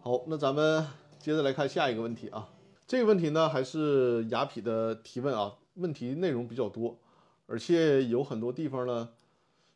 [0.02, 0.84] 好，那咱们
[1.20, 2.50] 接着来看下一个问题啊。
[2.88, 6.98] 这个问题呢，还是雅痞的提问啊，问题内容比较多，
[7.46, 9.10] 而且有很多地方呢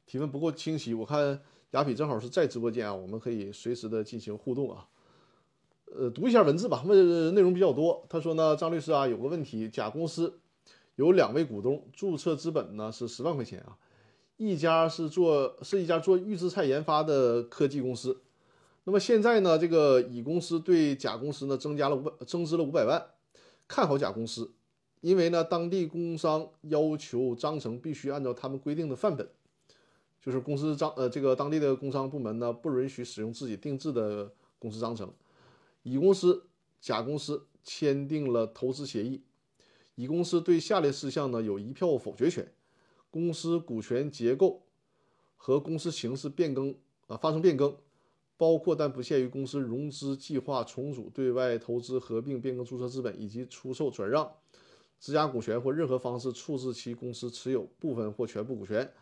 [0.08, 0.96] 提问不够清晰。
[0.96, 1.40] 我看。
[1.78, 4.88] 雅痞正好是在直播间啊，我们可以随时的进行互动啊。
[5.96, 8.04] 呃，读一下文字吧，问内容比较多。
[8.10, 10.40] 他说呢，张律师啊，有个问题，甲公司
[10.96, 13.78] 有两位股东，注册资本呢是十万块钱啊，
[14.38, 18.22] 一家是做是一家做预制菜研发的科技公司。
[18.86, 23.06] 那么现在呢，这个乙公司对甲公司呢增加了五百增资了五百万，
[23.68, 24.52] 看好甲公司，
[25.02, 29.30] 因为呢当地工商要求章程必须按照他们规定的范本，
[30.28, 35.10] 就是公司章呃这个当地的工商部门呢不允许使用自己定制的公司章程。
[35.84, 36.44] 乙公司、
[36.82, 39.24] 甲公司签订了投资协议，
[39.96, 42.52] 乙公司对下列事项呢有一票否决权：
[43.10, 44.64] 公司股权结构
[45.38, 46.76] 和公司形式变更
[47.08, 47.78] 啊发生变更。
[48.36, 54.32] 包括但不限于公司融资计划重组、对外投资、合并、变更注册资本以及出售、转让、
[55.00, 58.94] 质押股权或任何方式处置其公司持有部分或全部股权，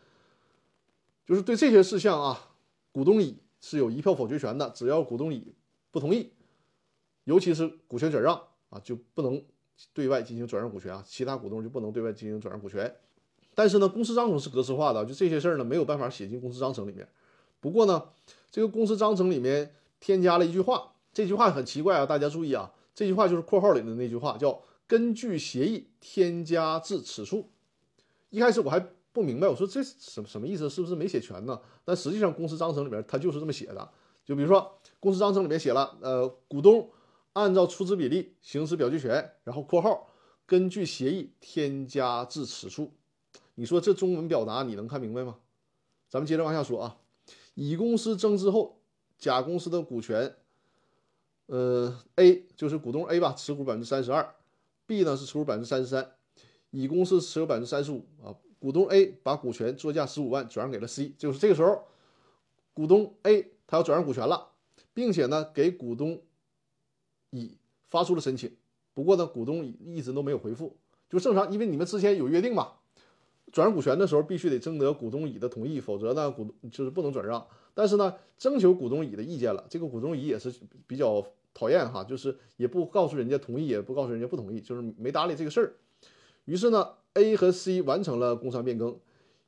[1.25, 2.51] 就是对这些事项啊，
[2.91, 4.69] 股东乙是有一票否决权的。
[4.69, 5.53] 只要股东乙
[5.91, 6.31] 不同意，
[7.23, 8.35] 尤其是股权转让
[8.69, 9.43] 啊，就不能
[9.93, 12.95] 对外进行转让股权啊，其他股东就不能对外进行转让股权。
[13.55, 17.07] 但是呢，公司章程是格式化的，就这些事儿呢，没有办法写进公司章程里面。
[17.59, 18.09] 不过呢，
[18.51, 27.49] 这个公司章程里面添加了一句话，这句话很奇怪啊，大家注意啊，这句话就是括号里的那句话，叫“根据协议添加至此处”。
[28.29, 28.85] 一开始我还
[29.15, 30.69] 不明白，我说这什什么意思？
[30.69, 31.57] 是不是没写全呢？
[31.85, 33.89] 但实际上公司章程里面它就是这么写的。
[34.25, 36.91] 就比如说公司章程里面写了，呃，股东
[37.31, 40.09] 按照出资比例行使表决权，然后括号
[40.45, 42.91] 根据协议添加至此处。
[43.53, 45.37] 你说这中文表达你能看明白吗？
[46.09, 46.97] 咱们接着往下说啊。
[47.53, 48.81] 乙公司增资后，
[49.17, 50.35] 甲公司的股权，
[51.45, 54.35] 呃，A 就是股东 A 吧，持股百分之三十二
[54.85, 56.11] ，B 呢是持股百分之三十三，
[56.71, 58.35] 乙公司持有百分之三十五啊。
[58.65, 61.83] 股东 A 把股权作价十五万转让给了 C，就是这个时候，
[62.73, 64.47] 股东 A 他要转让股权了，
[64.91, 66.19] 并且呢给股东
[67.29, 67.59] 乙
[67.91, 68.51] 发出了申请，
[68.95, 70.75] 不过呢股东乙一直都没有回复，
[71.11, 72.71] 就正常，因为你们之前有约定嘛。
[73.51, 77.45] 转让股权的时候必须得征得股东乙的同意，否则呢股就是不能转让。
[77.75, 80.51] 但是呢，征求股东乙的意见了，这个股东乙也是
[80.87, 81.23] 比较
[81.53, 85.75] 讨厌哈，就是也不告诉人家同意，也不告诉人家不同意，就是没搭理这个事儿。
[86.45, 88.99] 于是呢，A 和 C 完成了工商变更，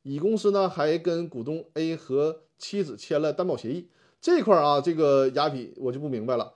[0.04, 3.88] 乙公司呢还跟股东 A 和妻子签了担保协议。
[4.20, 6.54] 这块儿啊，这个雅痞我就不明白了，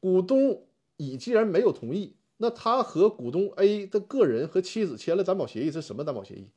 [0.00, 0.64] 股东
[0.96, 6.48] 乙既然没有同意，那他和股东 A 的个人和妻子签了担保协议，是什么担保协议？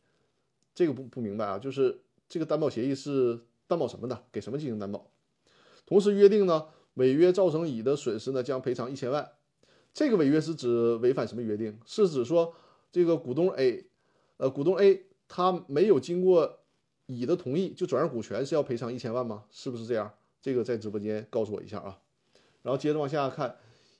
[0.73, 5.05] 这个不不明白啊，就是这个担保协议是担保什么的，给什么进行担保？
[5.85, 6.65] 同时约定呢，
[6.95, 9.29] 违约造成乙的损失呢，将赔偿一千万。
[9.93, 11.77] 这个违约是指违反什么约定？
[11.85, 12.53] 是指说
[12.91, 13.85] 这个股东 A，
[14.37, 16.59] 呃，股东 A 他没有经过
[17.05, 19.45] 乙的同意就转让股权是要赔偿一千万吗？
[19.49, 20.13] 是不是这样？
[20.41, 21.99] 这个在直播间告诉我一下啊。
[22.61, 23.55] 然后接着往下看，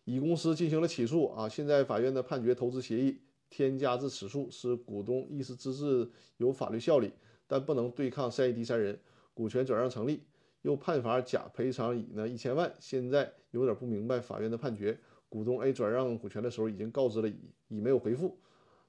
[0.06, 3.20] 乙公司进行了起诉啊，现在法院的判决投资协议。
[3.52, 7.12] 添加至此处使股东意思自治有法律效力，
[7.48, 9.00] 但不能对抗善意第三人，
[9.34, 10.22] 股权转让成立，
[10.62, 12.72] 又判罚甲赔偿乙呢一千万。
[12.80, 15.00] 现在有点不明白法院的判决。
[15.30, 18.38] 股东 A 转让股权的时候已经告知了乙，乙没有回复，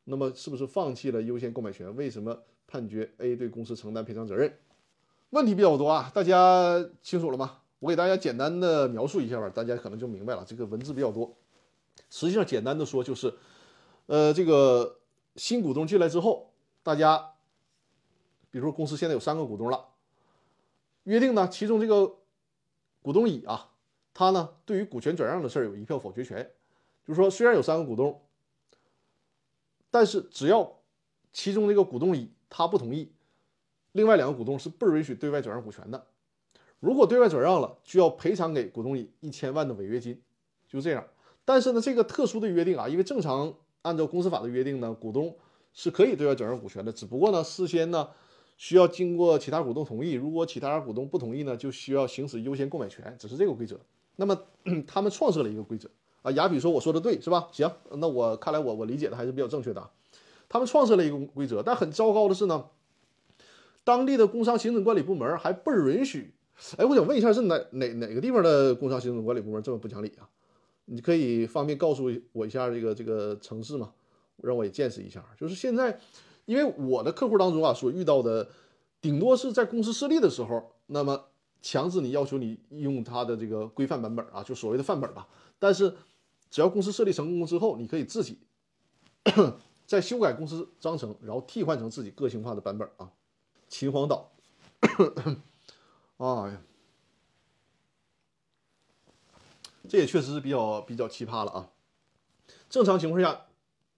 [0.04, 1.94] 那么是不是放弃了优先购买权？
[1.96, 4.56] 为什么判决 A 对公司承担赔偿责任？
[5.30, 7.58] 问题比较多啊，大家清楚了吗？
[7.78, 10.44] 我给大家简单的描述一下吧，大家可能就明白了。
[10.46, 11.36] 这个文字比较多，
[12.10, 13.34] 实际上简单的说就是。
[14.06, 14.98] 呃，这个
[15.36, 17.34] 新股东进来之后，大家，
[18.50, 19.86] 比如说公司现在有三个股东了，
[21.04, 22.16] 约定呢，其中这个
[23.02, 23.70] 股东乙啊，
[24.12, 26.50] 他呢对于股权转让的事儿有一票否决权，
[27.06, 28.20] 就是说虽然有三个股东，
[29.90, 30.80] 但是只要
[31.32, 33.12] 其中这个股东乙他不同意，
[33.92, 36.06] 另外两个股东是不允许对外转让股权的。
[36.78, 40.20] 如果对外转让了，就要赔偿给股东乙一千万的违约金，
[40.68, 41.06] 就这样。
[41.44, 43.54] 但是呢，这个特殊的约定啊，因为正常。
[43.82, 45.34] 按照公司法的约定呢，股东
[45.72, 48.10] 是可以对外转让股权的，只不过呢，事先呢
[48.58, 53.80] 需要经过其他股东同意，如果其他股东不同意呢，就需要行使优先购买权，只是这个规则。
[54.16, 54.38] 那么
[54.86, 55.88] 他们创设了一个规则
[56.22, 57.48] 啊，雅比说我说的对是吧？
[57.52, 59.90] 行，那我看来我我理解的还是比较正确的。
[60.48, 62.66] 他们创设了一个规则，但很糟糕的是呢，
[63.84, 66.34] 当地的工商行政管理部门还不允许。
[66.76, 70.28] 哎，我想问一下，是哪哪哪个地方的工商行政管理部门这么不讲理啊？
[70.86, 73.92] 你可以方便告诉我一下这个这个城市吗？
[74.42, 75.24] 让我也见识一下。
[75.38, 75.98] 就是现在，
[76.46, 78.48] 因为我的客户当中啊，所遇到的
[79.00, 81.26] 顶多是在公司设立的时候，那么
[81.62, 85.28] 强制你要求你用它的这个规范版本啊，就所谓的范本吧。
[85.58, 85.94] 但是
[86.50, 88.38] 只要公司设立成功之后，你可以自己
[89.86, 93.10] 再修改公司章程，然后替换成自己个性化的版本啊。
[93.68, 94.32] 秦皇岛，
[96.18, 96.60] 啊，
[99.88, 101.70] 这也确实是比较比较奇葩了啊。
[102.68, 103.46] 正常情况下，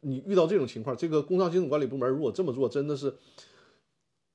[0.01, 3.17] 你遇到这种情况，这个工商行政管理部门如果这么做，真的是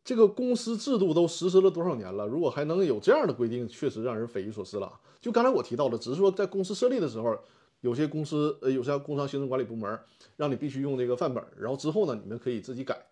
[0.03, 2.26] 这个公司制度都实施了多少年了？
[2.26, 4.99] 如果还能有这样的规定，确实让人匪夷所思了。
[5.20, 7.38] 就刚才我提到的，只是说在公司设立的时候，
[7.82, 9.99] 有些公司呃，有些工商行政管理部门
[10.36, 13.05] 让你必须用这个范本，然后之后呢，你们可以自己改。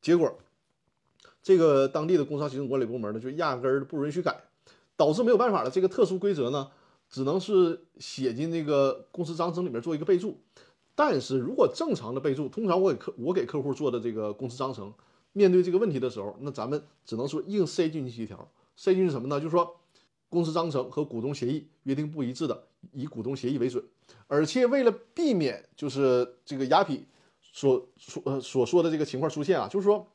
[0.00, 0.36] 结果，
[1.42, 4.42] 这个当地的工商行政管理部门呢，就压根儿不允许改，
[4.96, 5.70] 导致没有办法了。
[5.70, 6.70] 这个特殊规则呢，
[7.08, 10.40] 只能是写进那个公司章程里面做一个备注。
[10.94, 14.92] 但是如果正常的备注，通常我给客我给客户做的这个公司章程，
[15.32, 19.40] 面对这个问题的时候，那咱们只能说硬塞进去一条，塞进去什么呢？
[19.40, 19.76] 就是说，
[20.32, 23.84] 公司章程和股东协议约定不一致的，以股东协议为准。
[24.26, 27.02] 而且为了避免就是这个雅痞。
[27.54, 30.06] 所所呃所说的这个情况出现啊，就是说，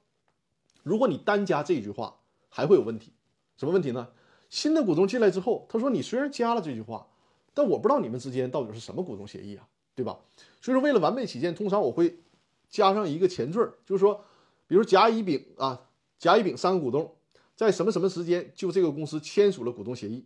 [0.82, 2.18] 如果你单加这句话，
[2.50, 3.14] 还会有问题。
[3.58, 4.08] 什么问题呢？
[4.50, 7.06] 新的股东进来之后，他说你虽然加了这句话，
[7.54, 10.18] 但我不知道你们之间到底是什么股东协议啊，对吧？
[10.60, 12.18] 所以说为了完备起见，通常我会
[12.70, 14.26] 加上一个前缀，就是说，
[14.66, 15.88] 比如甲乙丙啊，
[16.18, 17.17] 甲乙丙三个股东
[17.58, 20.24] 在什么什么时间就这个公司签署了股东协议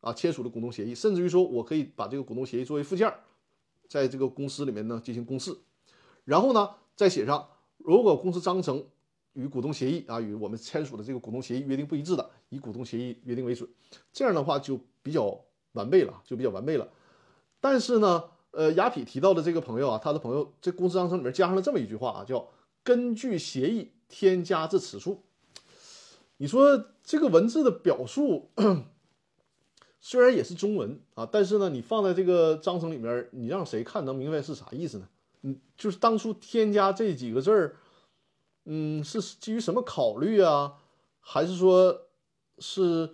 [0.00, 3.10] 啊，签署了股东协议，甚至于说我可以把这个股东协议作为附件，
[3.88, 5.56] 在这个公司里面呢进行公示。
[6.26, 7.48] 然后呢，再写上，
[7.78, 8.84] 如果公司章程
[9.32, 13.66] 与股东协议啊，与我们签署的这个股东协议约定不一致的，以股东协议约定为准。
[14.12, 15.40] 这样的话就比较
[15.72, 16.86] 完备了，就比较完备了。
[17.58, 22.46] 但是呢，呃，雅痞提到的这个朋友啊，他的朋友这公司章程里面加上了这么一句话啊，叫
[22.84, 25.22] 根据协议添加至此处。
[26.38, 28.50] 你说这个文字的表述
[30.00, 35.08] 虽然也是中文啊，但是呢，你放在这个章程里面，你让谁看能明白是啥意思呢？
[35.42, 37.76] 嗯，就是当初添加这几个字儿，
[38.66, 40.74] 嗯，是基于什么考虑啊？
[41.20, 42.02] 还是说，
[42.58, 43.10] 是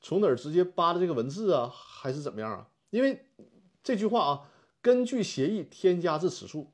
[0.00, 1.72] 从哪儿直接扒的这个文字啊？
[1.72, 2.68] 还是怎么样啊？
[2.90, 3.26] 因为
[3.82, 4.50] 这句话啊，
[4.82, 6.72] 根据协议添加至此处，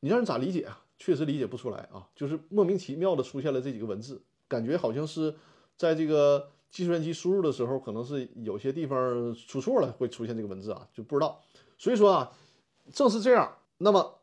[0.00, 0.84] 你让人咋理解啊？
[0.98, 5.34] 确实理解不出来啊，就是莫名其妙的出现了这几个文字，感觉好像是
[5.78, 11.40] 在这个计算机输入的时候，可能是有些地方出错了，会出现这个文字啊，就不知道。
[11.78, 12.32] 所以说啊，
[12.92, 14.18] 正是这样，那么。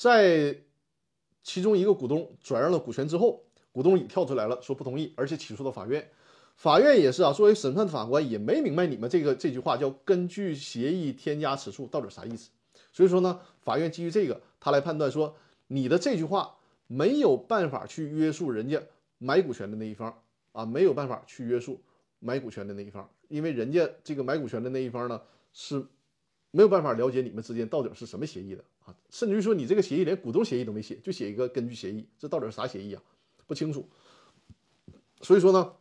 [0.00, 0.56] 在
[1.42, 3.42] 其中一个股东转让了股权之后，
[3.72, 6.08] 股东乙跳出来了，说不同意，而且起诉到法院。
[6.54, 12.50] 法院也是啊，作为审判的法官也没明白你们这个这句话叫“根据协议添加此处”到底啥意思。
[12.92, 15.34] 所以说呢，法院基于这个，他来判断说
[15.66, 16.54] 你的这句话
[16.86, 18.80] 没有办法去约束人家
[19.18, 21.80] 买股权的那一方啊，没有办法去约束
[22.20, 25.20] 买股权的那一方，因为人家这个买股权的那一方呢
[25.52, 25.84] 是
[26.50, 28.96] 没有办法了解你们之间到底是什么协议的啊。
[29.10, 33.02] 甚至于说，你这个协议连股东协议都没写，就写一个根据协议，这到底是啥协议啊？
[33.46, 33.88] 不清楚。
[35.20, 35.74] 所以说呢，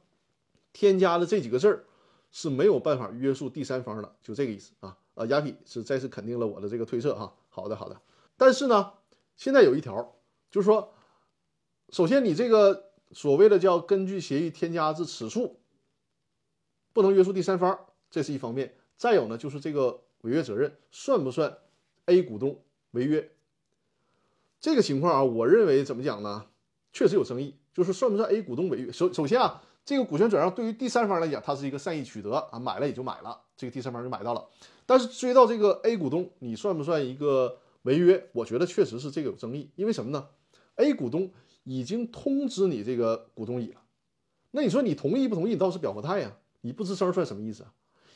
[0.73, 1.85] 添加的这几个字儿
[2.31, 4.97] 是没有办法约束第三方的，就这个意思啊。
[5.15, 7.33] 啊，雅痞是再次肯定了我的这个推测哈。
[7.49, 7.99] 好的，好的。
[8.35, 8.93] 但是呢，
[9.35, 10.15] 现在有一条，
[10.51, 10.93] 就是说，
[11.89, 15.59] 首先你这个所谓的叫根据协议添加至此处，
[16.93, 17.77] 不能约束第三方，
[18.09, 18.75] 这是一方面。
[18.97, 21.57] 再有呢，就是这个违约责任算不算
[22.05, 22.61] A 股东？
[22.91, 23.31] 违约
[24.59, 26.47] 这个情况啊，我认为怎么讲呢？
[26.91, 28.91] 确实有争议，就是算不算 A 股东违约？
[28.91, 34.43] 首首先啊，这个股权转让对于第三方来讲，它是一个善意取得啊，买了也就买了，这个第三方就买到了。
[34.85, 38.29] 但是追到这个 A 股东，你算不算一个违约？
[38.31, 40.27] 我觉得确实是这个有争议，因为什么呢
[40.77, 41.29] ？A 股东
[41.67, 43.81] 已经通知你这个股东乙了，
[44.51, 45.51] 那你说你同意不同意？
[45.51, 47.73] 你倒是表个态呀，你不吱声算什么意思啊？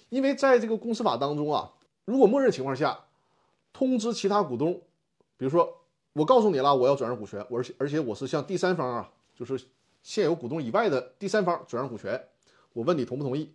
[0.09, 1.73] 因为在这个公司法当中啊，
[2.05, 3.05] 如果默认情况下。
[3.73, 4.73] 通知其他股东，
[5.37, 5.77] 比如说
[6.11, 9.57] 我告诉你了，我要转让股权，我而且而且我是向第三方啊，就是
[10.03, 12.21] 现有股东以外的第三方转让股权，
[12.73, 13.53] 我问你同不同意，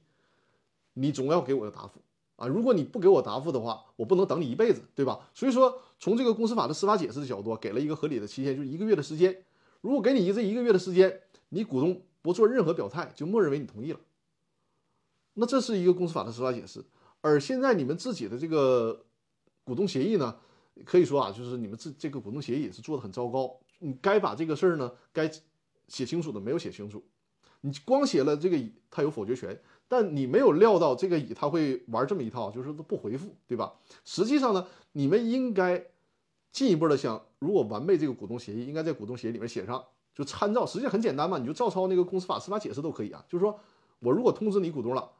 [0.94, 2.00] 你总要给我个答复
[2.36, 2.46] 啊！
[2.46, 5.28] 如果你不给我答复的话，我不能等你一辈子，对吧？
[5.34, 9.44] 所以说，从这个公司法的司法解释的角度，给了一个合理的期限，就是一个月的时间。
[9.86, 11.20] 如果给你一这一个月的时间，
[11.50, 14.00] 你股东不做任何表态，就默认为你同意了，
[15.34, 16.84] 那这是一个公司法的司法解释。
[17.20, 19.02] 而现在你们自己的这个。
[19.66, 20.36] 股东协议呢，
[20.84, 23.58] 可以说啊，就是你们这这个股东协议也是做的很糟糕。
[23.80, 25.28] 你该把这个事儿呢，该
[25.88, 27.04] 写清楚的没有写清楚。
[27.62, 33.74] 你光写了这个乙他有否决权，但你没有料到这个乙他会玩这么一套，就是都不回复，对吧？
[34.04, 35.84] 实际上呢，你们应该
[36.56, 39.84] 进一步的想，如果完备这个股东协议，应该在股东协议里面写上，
[40.14, 43.22] 就参照，实际很简单嘛，你就照抄那个公司法司法解释都可以啊。
[43.28, 43.60] 就是说
[43.98, 45.10] 我如果通知你股东了，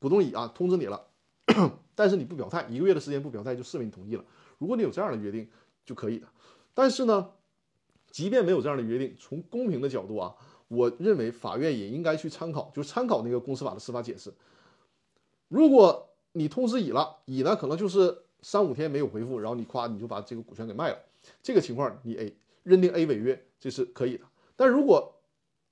[0.00, 1.06] 股东乙啊通知你了。
[1.94, 4.24] 但是你不表态，一个月的时间不表态就视为你同意了。
[4.58, 5.48] 如果你有这样的约定
[5.86, 6.26] 就可以的。
[6.74, 7.30] 但是呢，
[8.10, 10.34] 即便没有这样的约定，从公平的角度啊，
[10.66, 14.32] 我认为法院也应该去参考，就是参考那个公司法的司法解释。
[15.46, 20.98] 如果你通知乙了，乙呢可能就是三五天没有回复，然后你夸你就把这个股权给卖了，
[21.42, 24.24] 这个情况你 A 认定 A 违约这是可以的。
[24.56, 25.14] 但如果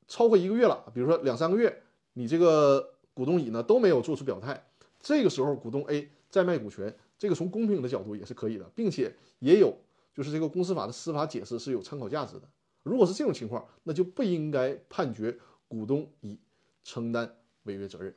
[0.09, 1.83] 超过一个月了，比如说两三个月，
[2.15, 4.65] 你这个股东乙呢都没有做出表态，
[5.01, 9.77] 这个时候股东 A 再卖股权，这个从公平的角度也是可以的，并且也有
[10.15, 12.49] 就是这个公司法的司法解释是有参考价值的。
[12.83, 15.37] 如果是这种情况，那就不应该判决
[15.69, 16.39] 股东乙
[16.83, 18.15] 承担违约责任，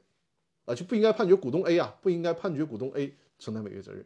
[0.66, 4.06] 啊，就不应该判决股东 A 啊，不应该判决股东 A 承担违约责任。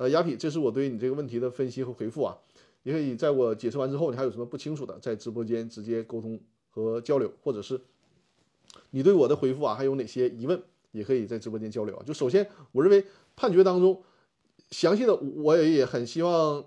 [0.00, 2.34] 呃，雅痞，这是我对你这个问题的分析和回复啊。
[2.84, 6.40] 也可以在我解释完之后，你还有什么不清楚的，在直播间直接沟通
[6.70, 7.78] 和交流，或者是
[8.92, 12.02] 你对我的回复啊，还有哪些疑问，也可以在直播间交流啊。
[12.06, 13.04] 就首先，我认为
[13.36, 14.02] 判决当中
[14.70, 16.64] 详细的，我也也很希望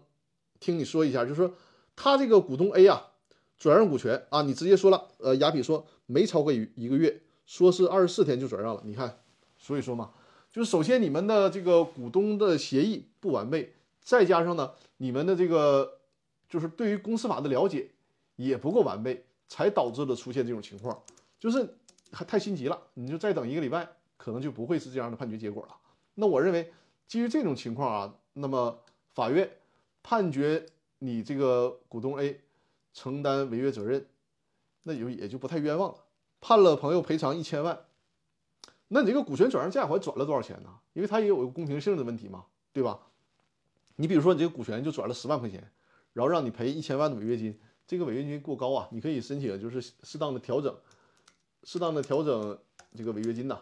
[0.59, 1.51] 听你说一下，就是说
[1.95, 3.09] 他这个股东 A 啊。
[3.55, 8.81] 转让股权啊，你直接说了，呃，雅痞说没超过一一个月，说是二十四天就转让了。
[8.83, 9.19] 你看，
[9.57, 10.11] 所以说嘛，
[10.53, 15.99] 就是首先你们的这个股东的协议不完备，再加上呢，你们的这个
[16.47, 17.89] 就是对于公司法的了解
[18.37, 20.97] 也不够完备，才导致了出现这种情况，
[21.37, 21.67] 就是
[22.11, 22.79] 还太心急了。
[22.93, 23.85] 你就再等一个礼拜，
[24.15, 25.75] 可能就不会是这样的判决结果了。
[26.13, 26.71] 那我认为，
[27.07, 28.79] 基于这种情况啊，那么
[29.13, 29.49] 法院
[30.01, 30.65] 判决
[30.99, 32.39] 你这个股东 A。
[32.95, 34.05] 承担违约责任，
[34.83, 35.97] 那就也就不太冤枉了。
[36.39, 37.87] 判了朋友赔偿一千万，
[38.93, 40.69] 那你这个股权转让价款转了多少钱呢？
[40.93, 42.99] 因为它也有个公平性的问题嘛，对吧？
[43.95, 45.71] 你比如说你这个股权就转了十万块钱，
[46.13, 50.75] 然后让你赔一千万的违约金，这个违约金过高啊，你可以申请就是适当的调整，
[51.63, 52.57] 适当的调整
[52.95, 53.59] 这个违约金呐。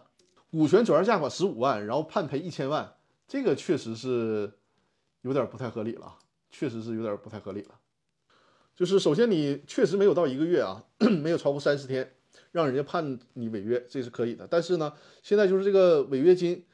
[0.50, 2.94] 股权转让价款十五万，然后判赔一千万，
[3.26, 4.52] 这个确实是
[5.22, 6.18] 有点不太合理了，
[6.50, 7.78] 确实是有点不太合理了。
[8.74, 10.84] 就是首先你确实没有到一个月啊，
[11.22, 12.14] 没有超过三十天，
[12.52, 14.46] 让人家判你违约，这是可以的。
[14.46, 14.92] 但是呢，
[15.22, 16.64] 现在就是这个违约金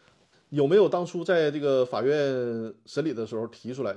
[0.51, 3.97] 有没有当初在这个法院审理的时候提出来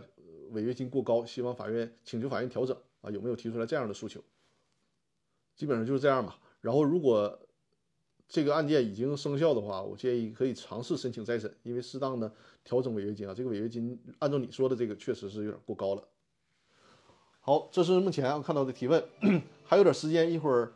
[0.51, 3.11] 违约金过高，希望法院请求法院调整啊？
[3.11, 4.21] 有没有提出来这样的诉求？
[5.55, 6.39] 基本上就是这样吧。
[6.61, 7.39] 然后如果
[8.27, 12.31] 这个案件已经生效的话，我建议可以尝试申请再审，因为适当的
[12.63, 16.03] 调整违约金啊，这个违约金按照你说的这个确实是有点过高了。
[17.41, 19.03] 好，这是目前看到的提问，
[19.65, 20.71] 还有点时间，一会儿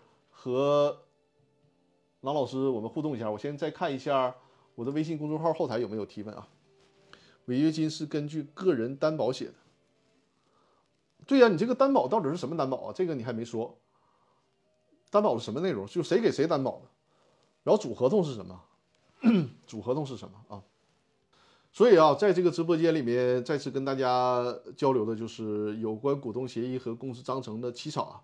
[0.45, 0.95] 和
[2.21, 3.31] 郎老师我们互动一下。
[3.31, 4.35] 我先再看一下
[4.75, 6.47] 我的微信公众号后台有没有提问啊？
[7.45, 9.53] 违约金是根据个人担保写的。
[11.25, 12.93] 对呀，你这个担保到底是什么担保啊？
[12.93, 13.75] 这个你还没说，
[15.09, 15.87] 担保是什么内容？
[15.87, 16.81] 就谁给谁担保的？
[17.63, 18.61] 然后主合同是什么？
[19.65, 20.61] 主合同是什么啊？
[21.71, 28.21] 所以啊，在这个直播间里面，再次跟大家交流的就是有关股东协议和公司章程的起草啊。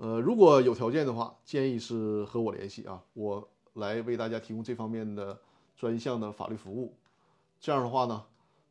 [0.00, 5.38] 呃，如果有条件的话，建议是和我联系啊，我来为大家提供这方面的
[5.76, 6.96] 专项的法律服务。
[7.60, 8.24] 这样的话呢，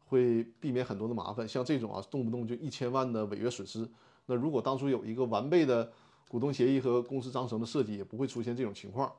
[0.08, 1.48] 会避免很多的麻烦。
[1.48, 3.88] 像这种啊，动不动就一千万的违约损失，
[4.26, 5.92] 那如果当初有一个完备的
[6.28, 9.14] 股东协议和公司章程的设计，也不会出现这种情况。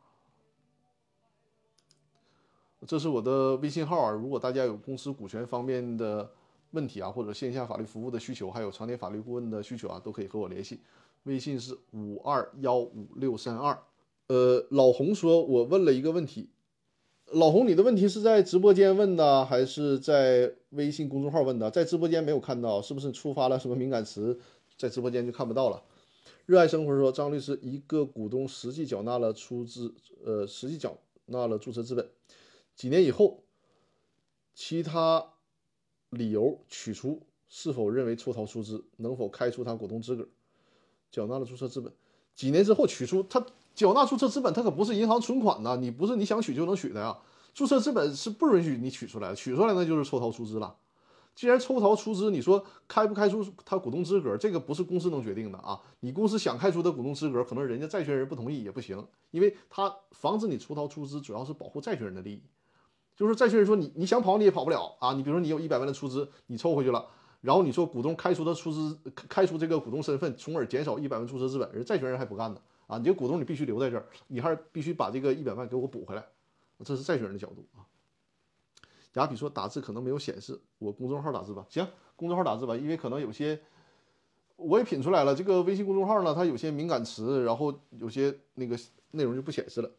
[2.89, 6.29] 这是我的微信号啊，如果大家有公司股权方面的
[6.73, 10.81] 问题啊，或者线下法律服务的需求，还有常年法律顾问的需求啊，都可以和我联系。
[11.25, 13.83] 微信是五二幺五六三二。
[14.29, 16.51] 呃，老红说，我问了一个问题。
[17.33, 21.71] 老红，你的问题是在直播间问的，还是在微信公众号问的？
[21.71, 24.41] 在直播间没有看到，是不是触发了什么敏感词，
[24.77, 25.83] 在直播间就看不到了？
[26.47, 29.95] 热爱生活说，张律师，一个股东实际缴纳了出资，
[30.25, 32.11] 呃，实际缴纳了注册资本。
[32.75, 33.45] 几年以后，
[34.53, 35.35] 其他
[36.09, 38.85] 理由取出，是否认为抽逃出资？
[38.97, 40.29] 能否开除他股东资格？
[41.11, 41.93] 缴纳了注册资本，
[42.35, 43.45] 几年之后取出，他
[43.75, 47.17] 缴纳注册资本，他可不是银行存款呐，你不是你想取就能取的呀。
[47.53, 50.77] 注册资本是不允许你取出来的，取出来那就是抽逃出资了。
[51.35, 55.81] 既然抽逃出资，你说开不开除他股东资格，这个不是公司能决定的啊。
[56.01, 62.43] 你公司想开除他股东资格，可能人家债权人不同意也不行，因为他防止你抽逃出资，主要是保护债权人的利益。
[63.17, 65.13] 就是债权人说你你想跑你也跑不了啊！
[65.13, 67.07] 你比如说你有一百万的出资，你抽回去了，
[67.41, 72.99] 然后你说股东开除的出资，开除这个股东身份，从而减少一百万注册资本，人债权人还不干呢啊！
[72.99, 76.27] 你这股东你必须留在这儿，你还必须把这个一百万给我补回来，
[76.85, 77.87] 这是债权人的角度啊。
[79.15, 83.59] 雅比说打字可能没有显示，我公众号打字吧，行，公众号打字吧，因为可能有些
[84.57, 88.79] 我也品出来了，这个微信公众号呢，它有些敏感词，然后有些那个
[89.13, 89.91] 内容就不显示了。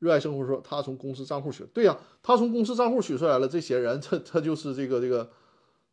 [0.00, 5.30] 热爱生活说，他从公司账户取，对呀，他从公司账户取出来了，这显然他他就是这个这个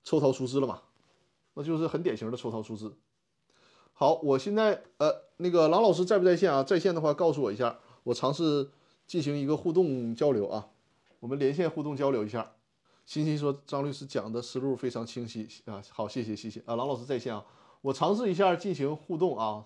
[0.06, 0.84] 抽逃出资了嘛，
[1.56, 2.96] 那就是很典型的抽逃出资。
[3.92, 6.64] 好，我现在呃，那个郎老师在不在线啊？
[6.64, 8.70] 在线的话，告诉我一下，我尝试
[9.08, 10.70] 进行一个互动交流啊。
[11.20, 12.54] 我们连线互动交流一下。
[13.06, 17.46] 欣欣说张律师讲的思路非常清晰啊，好，谢谢谢谢啊，郎老师在线啊，
[17.82, 19.66] 我尝试一下进行互动啊，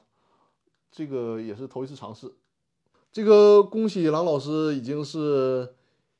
[0.91, 2.33] 这个也是头一次尝试。
[3.11, 5.73] 这个恭喜郎老师已经是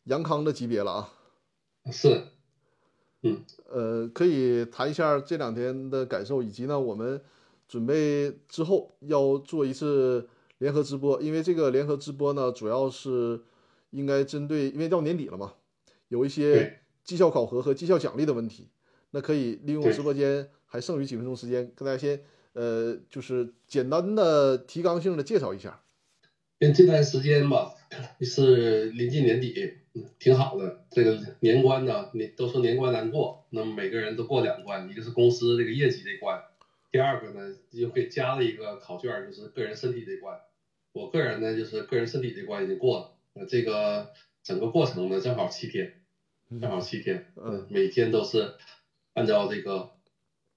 [0.06, 1.14] 杨康的级别了啊。
[1.92, 2.28] 是，
[3.22, 7.22] 嗯，呃，可以谈一下这两天的感受，以及呢，我们
[7.68, 10.28] 准备之后要做一次
[10.60, 13.42] 联合直播，因为这个联合直播呢，主要是
[13.90, 15.54] 应该针对，因为到年底了嘛，
[16.08, 18.70] 有一些绩效考核和绩效奖励的问题，
[19.12, 25.82] 那可以利用直播间还剩余几分钟时间，跟大家先呃，就是简单的提纲性的介绍一下。
[26.60, 27.74] 因为这段时间吧，
[28.22, 29.74] 是临近年底。
[30.18, 36.42] 挺好的，这个年关呢，你都说年关难过，那么每个人都过两关，一个是公司这个业绩这关，
[36.92, 40.40] 第二个呢又给加了一个考卷，就是个人身体这关。
[40.94, 44.12] 我个人呢就是个人身体这关已经过了，那这个
[44.44, 45.94] 整个过程呢正好七天，
[46.62, 48.54] 正好七天，嗯，每天都是
[49.14, 49.92] 按照这个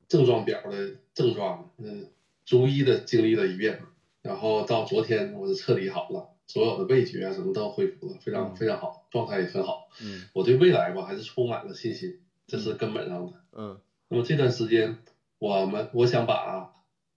[0.08, 2.10] 症状表的症状，嗯，
[2.44, 3.80] 逐一的经历了一遍，
[4.20, 6.31] 然后到昨天我就彻底好了。
[6.52, 9.88] 所有的味觉啊，什么都恢复了，非常非常好，状态也很好。
[10.02, 13.32] 嗯，我对未来吧还是充满了信心，这是根本上的。
[13.52, 14.98] 嗯，那么这段时间，
[15.38, 16.74] 我们我想把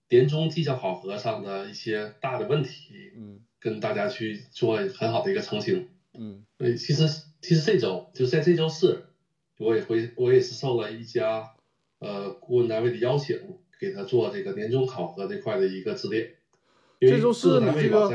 [0.08, 5.90] 年终绩效考核上的一些大的问题，嗯，跟大家去做很好的一个澄清。
[6.14, 6.46] 嗯，
[6.78, 7.06] 其实
[7.42, 9.04] 其实这周就在这周四，
[9.58, 11.50] 我也会我也是受了一家
[11.98, 13.38] 呃顾问单位的邀请，
[13.78, 16.30] 给他做这个年终考核这块的一个指点。
[17.00, 18.08] 这都是你这个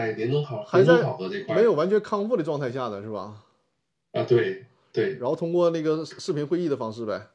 [0.66, 1.04] 还在
[1.48, 3.42] 没有完全康复的状态下的是吧？
[4.12, 5.14] 啊，对对。
[5.14, 7.30] 然后通过那个视频会议的方式呗。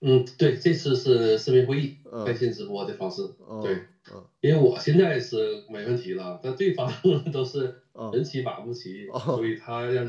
[0.00, 3.22] 嗯，对，这次是视频会议在线直播的方式。
[3.62, 3.74] 对，
[4.12, 6.92] 嗯，因为我现在是没问题了，但对方
[7.32, 7.80] 都是
[8.12, 10.06] 人齐马不齐，所以他让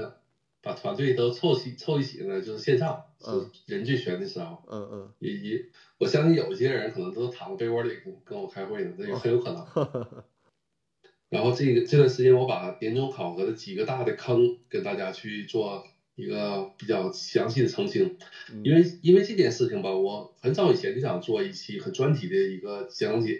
[0.65, 3.29] 把团队都凑齐凑一起呢，就是线上是
[3.67, 4.63] 人最全的时候。
[4.67, 5.11] 嗯嗯。
[5.19, 5.65] 也也，
[5.99, 9.63] 我相信有一些人可能都躺在被窝里跟跟我开会呢，这也很有可能。
[11.29, 15.83] 然后这个这段时间，我把年终考核的几个大的坑跟大家去做
[16.15, 18.17] 一个比较详细的澄清，
[18.63, 23.39] 因为因为这件事情吧，我很早以前就想做一期很专题的一个讲解，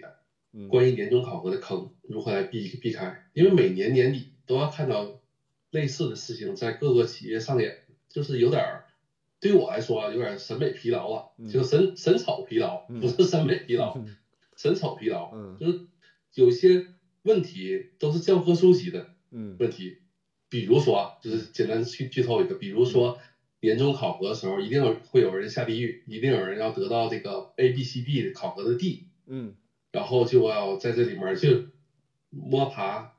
[0.69, 5.21] 关于年终考核的坑如何来避避开，因为每年年底都要看到
[5.75, 7.77] 类似的事情在各个企业上演，
[8.09, 8.85] 就是有点儿
[9.39, 13.95] 对于我来说啊有点审美疲劳啊，就是审审丑疲劳，不是审美疲劳，
[14.55, 15.87] 审丑疲劳，就是
[16.33, 16.87] 有些。
[17.25, 19.09] 问题都是教科书级的
[19.57, 19.97] 问题，
[20.47, 23.17] 比如说，就是简单去剧透一个，比如说
[23.61, 29.55] 年终考核的时候，一定会有人下地狱，一定有人要得到这个 A、B、C、D 考核的 D，嗯，
[29.91, 31.69] 然后就要在这里面去
[32.29, 33.14] 摸爬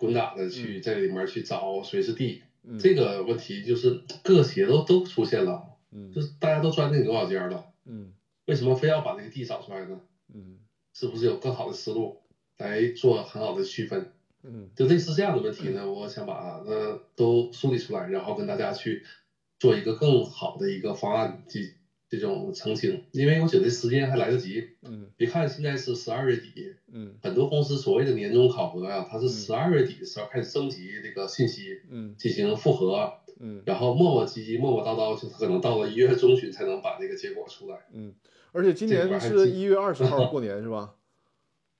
[0.00, 2.42] 滚打的去在里面去找谁是 D，
[2.78, 8.14] 这个问题就是各个企业都都出现了，嗯，就是大家都钻进牛角尖了，嗯，
[8.46, 10.00] 为什么非要把那个 D 找出来呢？
[10.32, 10.58] 嗯，
[10.94, 12.16] 是不是有更好的思路？
[12.56, 19.04] 来做很好的区分，嗯，就类似这样的问题呢，我想把它都梳理出来，然后跟大家去
[19.58, 21.60] 做一个更好的一个方案这
[22.10, 38.12] 这种澄清，因为我觉得时间还来得及，嗯，别看现在是十二月底，嗯，很多公司所谓的年终考核呀，它是十二月底的时候开始征集这个信息，嗯，进行复核，嗯，然后磨磨唧唧、磨磨叨叨，就可能到了一月中旬才能把这个结果出来，嗯，
[38.50, 40.94] 而且今年是一月二十号 过年是吧？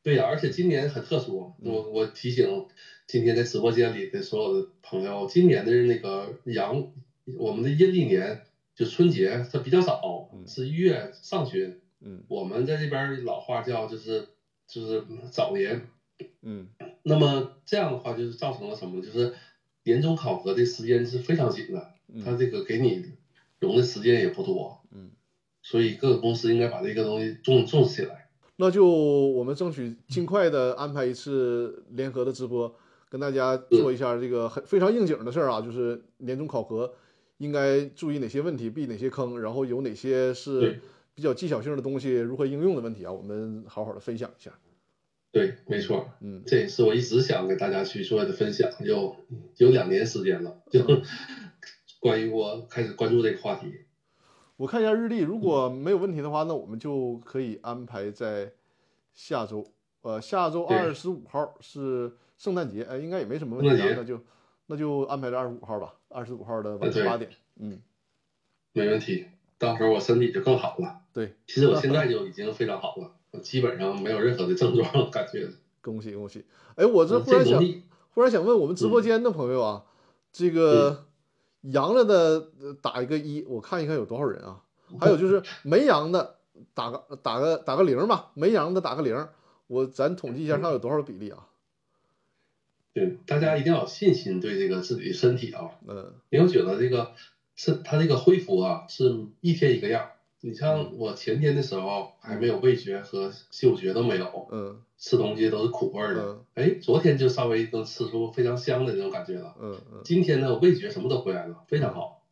[0.05, 2.66] 对呀，而且今年很特殊，我我提醒
[3.09, 6.93] 今天在直播间里的所有的朋友，今年的那个阳，
[7.37, 8.43] 我们的阴历年
[8.75, 14.29] 就春节它比较早，是一月上旬，嗯，我们在这边老话叫就是
[14.66, 15.89] 就是早年，
[16.43, 16.68] 嗯，
[17.03, 19.03] 那么这样的话就是造成了什么？
[19.03, 19.35] 就是
[19.85, 21.91] 年终考核的时间是非常紧的，
[22.25, 23.05] 它这个给你
[23.59, 25.11] 容的时间也不多，嗯，
[25.62, 28.29] 所以各个公司应该把这个东西重重视起来。
[28.57, 32.75] 那就我们争取尽快的安排一次联合的直播，
[33.09, 36.93] 跟大家做一下这个很非常应景的事儿啊，就是年终考核
[37.41, 40.78] 应该注意哪些问题，避哪些坑，然后有哪些是
[41.14, 44.53] 比较技巧性的东西，如何应用的问题啊，我们好好的分享一下。
[45.32, 49.16] 对，没错，嗯，这也是我一直想给大家去做的分享，有
[49.57, 50.80] 有两年时间了，就
[51.99, 53.72] 关于我开始关注这个话题。
[54.59, 58.53] 我看一下日历，如果没有问题的话，那我们就可以安排在
[59.14, 59.66] 下周。
[60.03, 64.20] 呃，下周二十五号是圣诞节，呃，应该也没什么问题，那就
[64.71, 65.95] 那就安排在二十五号吧。
[66.09, 67.81] 二十五号的晚上八点，嗯，
[68.73, 69.27] 没问题。
[69.59, 71.01] 到时候我身体就更好了。
[71.12, 73.11] 对，其实我现在就已经非常好了。
[73.43, 75.51] 基本上没有任何的症状，感觉。
[75.81, 76.45] 恭喜恭喜！
[76.77, 77.61] 哎，我这忽然想，
[78.14, 79.85] 忽然想问我们直播间的朋友啊，
[80.33, 81.07] 这个
[81.62, 82.49] 阳了的
[82.81, 84.62] 打一个一，我看一看有多少人啊？
[85.01, 86.37] 还有就是没阳的
[86.75, 89.29] 打个打个打个零吧，没阳的打个零，
[89.66, 91.47] 我咱统计一下，看有多少比例啊？
[92.93, 97.12] 对，大家一定要有信心对这个自己的身体啊，嗯，因为我觉得这个
[97.55, 100.11] 是它这个恢复啊，是一天一个样。
[100.43, 112.22] 你像我前天的时候还没有味觉和嗅觉都没有，嗯，吃东西都是苦味的，哎，昨天就稍微能吃出非常香的那种感觉了，嗯嗯，今天呢味觉什么都回来了，非常好，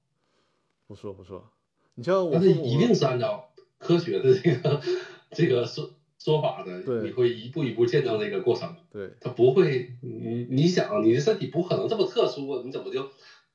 [0.86, 1.50] 不错不错。
[1.94, 4.80] 你像我，但是一定是按照科学的这个
[5.32, 13.08] 这个说说法的，你会一步一步见证这个过程，对，他不会，你你想你的身体不可能这么特殊，你怎么就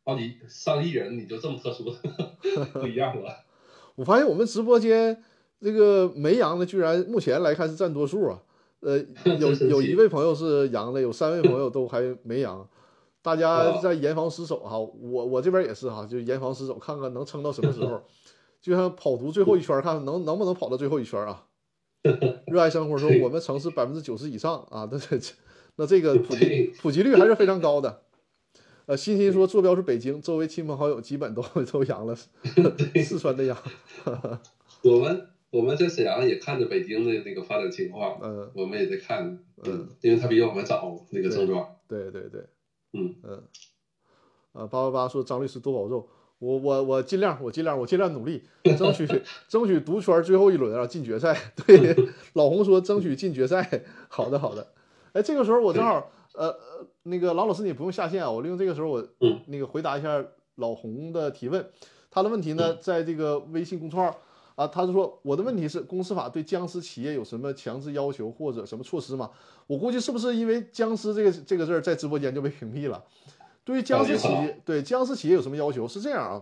[0.05, 1.93] 好几上亿人你就这么特殊，
[2.79, 3.43] 不一样了。
[3.95, 5.21] 我发现我们直播间
[5.59, 8.41] 这个没阳的，居然目前来看是占多数啊。
[8.79, 8.97] 呃，
[9.39, 12.67] 有有一位朋友是阳的，有三位朋友都还没阳。
[13.21, 14.77] 大家在严防死守哈。
[14.79, 18.01] 我我这边也是哈，就严防死守，看看能撑到什么时候。
[18.61, 21.45] 就像跑图最后一圈，看能能不能跑到最后一圈啊。
[22.47, 25.17] 热爱生活说我们城市百分之九十以上啊，那这
[25.77, 28.01] 那这个普及普及率还是非常高的。
[28.85, 31.41] 呃，欣欣说坐标是北京，周围亲朋好友基本都
[31.71, 32.13] 都阳了，
[33.05, 33.57] 四川的阳。
[34.83, 41.65] 我们我们在沈阳也看着北京的那个发展情况，嗯，我们也在看，嗯，因为他比我们早那个症状。
[41.87, 42.41] 对对对，
[42.91, 43.43] 嗯嗯。
[44.51, 46.05] 呃，八八八说张律师多保重，
[46.43, 48.43] 我我我尽量，我尽量，我尽量努力，
[48.77, 49.07] 争取
[49.47, 51.37] 争取独圈最后一轮啊进决赛。
[51.65, 51.95] 对，
[52.33, 53.83] 老红说争取进决赛。
[54.09, 54.67] 好的好的，
[55.13, 56.11] 哎，这个时候我正好。
[56.35, 59.07] 呃呃，那个郎老师你不用下线啊，我利用这个时候我
[59.45, 60.25] 那个回答一下
[60.55, 61.63] 老洪的提问。
[62.09, 64.19] 他的问题呢，在这个微信公众号
[64.55, 69.29] 啊，他就说我的问题是公司法对僵尸企业有什么强制要求或者什么措施吗？
[69.67, 73.03] 我估计是不是因为僵尸这个这个字在直播间就被屏蔽了？
[73.65, 75.87] 对于僵尸企业，对僵尸企业有什么要求？
[75.87, 76.41] 是这样啊，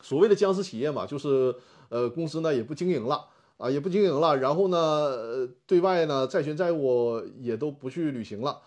[0.00, 1.54] 所谓的僵尸企业嘛，就是
[1.88, 3.26] 呃公司呢也不经营了
[3.56, 8.60] 啊，也不经营了，然后呢对外呢债权债务也都不去履行了。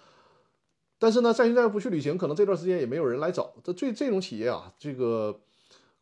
[0.99, 3.51] 但是呢，债权债务不去履行，可能这段时间也没有人来找。
[3.63, 5.39] 这这这种企业啊，这个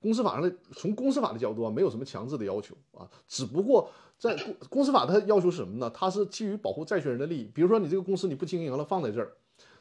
[0.01, 3.07] 公司法上的从公司法的角度啊，没有什么强制的要求啊。
[3.25, 5.89] 只不过在公公司法它要求是什么呢？
[5.93, 7.49] 它是基于保护债权人的利益。
[7.53, 9.31] 比如说你这个公司你不经营了，放在这儿，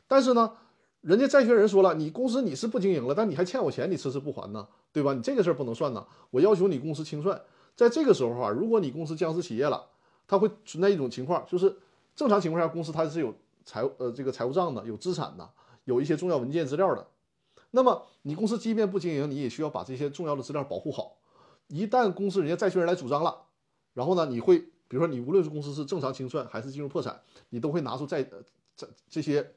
[0.07, 0.53] 但是呢，
[1.01, 5.15] 人家债权人说了，你公司你是不经营了，但你还欠我钱，你迟迟不还呢，对吧？
[5.15, 6.07] 你这个事儿不能算呢。
[6.31, 7.41] 我要求你公司清算。
[7.77, 9.87] 在这个时候啊，如果你公司僵尸企业了，
[10.27, 11.77] 它会存在一种情况，就是
[12.15, 13.35] 正常情况下公司它是有。
[13.69, 15.47] 财务呃，这个财务账的有资产的，
[15.85, 17.07] 有一些重要文件资料的。
[17.73, 21.19] 那么你公司即便不经营，你也需要把这些重要的资料保护好。
[21.67, 23.43] 一旦公司人家债权人来主张了，
[23.93, 27.21] 然后呢，你会比如说你无论是公司是正常清算还是进入破产，
[27.51, 28.23] 你都会拿出债
[28.75, 29.53] 这这些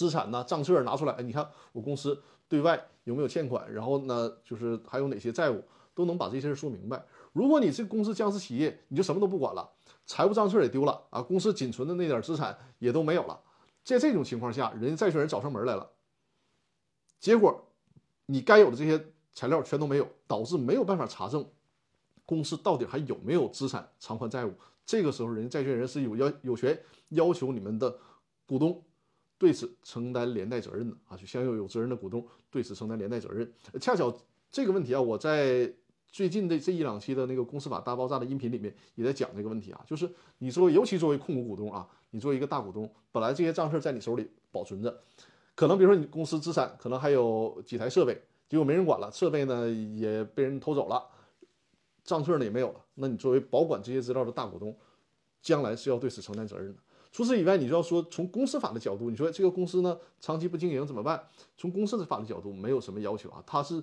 [0.00, 1.12] 资产呢账册拿出来。
[1.12, 5.62] 哎，你看我公司对外有没有欠款，然后呢就是还有哪些债务，
[5.94, 7.04] 都能把这些事说明白。
[7.34, 9.70] 如果你这公司僵尸企业，你就什么都不管了。
[10.06, 13.38] 财务账册也丢了啊，公司仅存的那点资产也都没有了。
[13.84, 15.90] 在这种情况下，人家债权人找上门来了，
[17.18, 17.68] 结果
[18.24, 21.46] 你该有的这些材料全都没有，导致没有办法查证
[22.24, 24.54] 公司到底还有没有资产偿还债务。
[24.86, 27.96] 这个时候，人家债权人是有要有权要求你们的
[28.46, 28.82] 股东
[29.40, 33.50] 对此承担连带责任的啊，就相应有责任的股东对此承担连带责任。
[33.80, 34.16] 恰巧
[34.52, 35.72] 这个问题啊，我在。
[36.12, 45.02] 最近的这一两期的那个公司法大爆炸的音频里面也在讲这个问题啊，就是你作为尤其作为控股股东啊，你作为一个大股东，本来这些账册在你手里保存着，
[45.54, 51.00] 可能比如说你公司资产可能还有几台设备，结果没人管了，设备呢也被人偷走了，
[52.02, 54.76] 账册呢也没有了，那你作为保管这些资料的大股东，
[55.40, 56.82] 将来是要对此承担责任的。
[57.12, 61.22] 除此以外，你就要说从公司法的角度，你说这个公司呢长期不经营怎么办？
[61.56, 63.82] 从公司的法的角度没有什么要求啊，它是。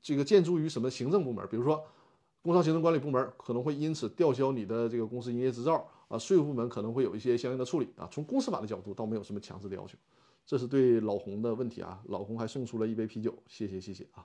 [0.00, 1.44] 这个建筑于什么行政部门？
[1.50, 1.82] 比如说，
[2.40, 6.16] 工商行政管理部门可能会因此吊销你的这个公司营业执照啊。
[6.16, 8.08] 税务部门可能会有一些相应的处理啊。
[8.10, 9.98] 从公司法的角度，倒没有什么强制的要求。
[10.46, 12.00] 这是对老洪的问题啊。
[12.04, 14.24] 老洪还送出了一杯啤酒，谢谢谢谢啊。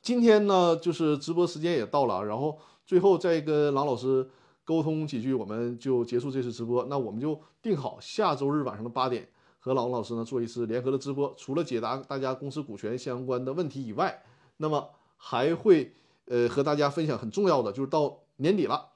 [0.00, 2.56] 今天呢，就是直播时间也到了，然后
[2.86, 4.30] 最后再跟郎老师
[4.68, 6.84] 沟通几句，我们就结束这次直播。
[6.90, 9.26] 那我们就定好下周日晚上的八点
[9.58, 14.22] 和老王老师呢做一次联合的直播，除了解答大家公司股权相关的问题以外。
[14.58, 15.94] 那么还会
[16.26, 18.90] 呃和大家分享很重要的，就是到年底了，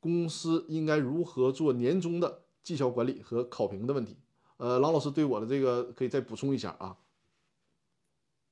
[0.00, 4.16] 公司应该如何做年终的绩效管理和考评的问题。
[4.56, 6.96] 呃，老老师对我的这个可以再补充一下啊。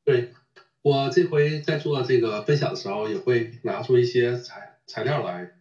[0.05, 0.35] 对
[0.83, 5.57] 我这回在做这个分享的时候，也会拿出一些材材料来，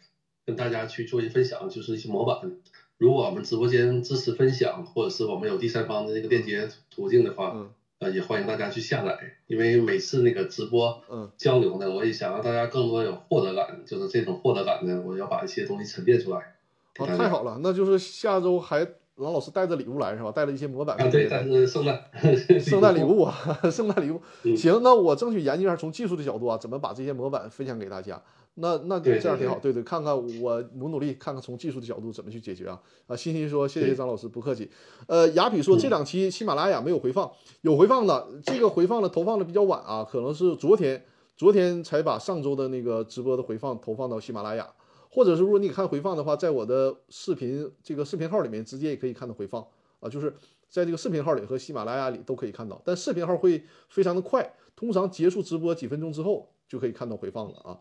[0.49, 2.51] 跟大家去做一些分享，就是一些模板。
[2.97, 7.69] 如果我们直播间支持分享，或者是我们有第三方的那个链接途径的话，嗯
[7.99, 9.15] 呃，也欢迎大家去下载。
[9.45, 16.55] 因为每次那个直播嗯交流呢，我也想让大家更多有获得感，就是这种获得感呢，我要把一些东西沉淀出来。
[16.95, 18.79] 给啊，太好了，那就是下周还
[19.17, 20.31] 郎老师带着礼物来是吧？
[20.31, 22.03] 带了一些模板啊，对，但是圣诞
[22.59, 23.33] 圣诞礼物啊，
[23.71, 24.19] 圣诞礼物。
[24.43, 28.21] 嗯行，那我争取研究一下，从技术的角度啊，怎么把这些模板分享给大家。
[28.55, 32.81] 那那这样挺好，对对，看看我努努力，看看从技术的角度怎么去解决啊。
[33.07, 34.69] 啊，欣欣说谢谢张老师，不客气。
[35.07, 37.31] 呃，雅痞说嗯这两期喜马拉雅没有回放，
[37.61, 41.05] 有回放的，这个回放的投放的比较晚啊，可能是昨天
[41.37, 44.67] 昨天才把上周的那个直播的回放投放到喜马拉雅，
[45.09, 49.65] 或者是如果你看回放的话，在我的视频这个视频号里面直接也可以看到回放
[50.01, 50.35] 啊，就是
[50.67, 57.79] 在这个视频号里和喜马拉雅里都可以看到，但视频号会非常的快，通常结束直播几分钟之后就可以看到回放了啊。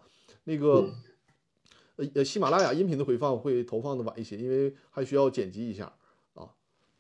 [0.49, 0.95] 那个嗯。
[1.99, 5.93] 呃呃，喜马拉雅音频的回放会投放的晚一些，因为还需要剪辑一下
[6.35, 6.47] 啊，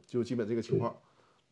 [0.08, 0.96] 就基本这个情况。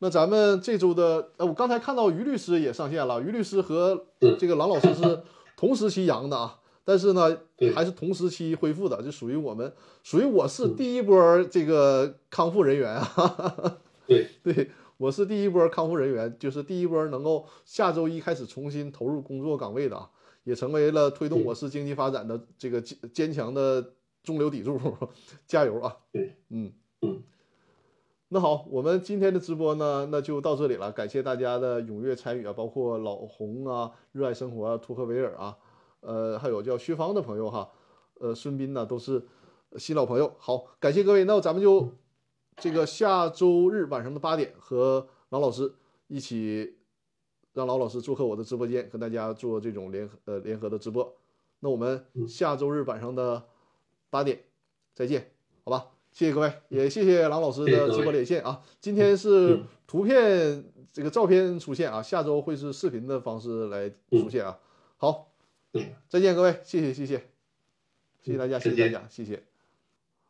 [0.01, 5.22] 那咱们这周的呃，我刚才看到于律师也上线了，于律师和这个郎老师是
[5.57, 7.38] 同时期阳的啊，但是呢
[7.72, 9.72] 还是同时期恢复的，就属于我们，
[10.03, 13.78] 属于我是第一波这个康复人员啊。
[14.09, 14.26] 对。
[14.42, 20.11] 对，我是第一波康复人员，就是第一波能够下周一开始重新投入工作岗位的啊，
[20.47, 24.80] 也成为了推动我市经济发展的这个坚坚强的中流砥柱，
[25.44, 25.97] 加油啊！
[26.12, 26.72] 对，嗯
[27.03, 27.20] 嗯，
[28.28, 35.59] 那好，我们今天的直播呢，那就到这里了，感谢大家的踊跃参与啊，包括老红啊、热爱生活啊、图克维尔啊，
[35.99, 37.68] 呃，还有叫薛芳的朋友哈，
[38.20, 39.26] 呃，孙斌呢都是
[39.78, 40.32] 新老朋友。
[40.38, 41.90] 好，感谢各位，那咱们就
[42.57, 45.74] 这个下周日晚上的八点和王老师
[46.07, 46.76] 一起，
[47.57, 51.11] 让郎老师做客我的直播间，跟大家做这种联合呃联合的直播。
[51.61, 53.42] 那我们下周日晚上的
[54.11, 54.38] 八点
[54.92, 55.30] 再见，
[55.64, 55.86] 好吧？
[56.12, 58.62] 谢谢各位，也谢谢郎老师的直播连线啊。
[58.78, 64.59] 今天是图片这个照片出现啊，下周会是视频的方式来出现啊。
[64.98, 65.32] 好，
[66.11, 67.16] 再见各位，谢谢谢谢，
[68.22, 69.42] 谢谢大家，谢谢大家，谢谢。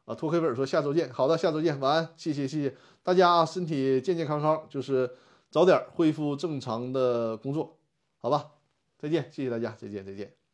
[0.04, 5.10] 啊，托克维尔说下周见，好的，下周见，晚安，谢谢谢谢大家啊，身体健健康康，就是
[5.50, 7.78] 早点恢复正常的工作，
[8.18, 8.52] 好吧？
[8.98, 10.45] 再见，谢谢大家，再见再见。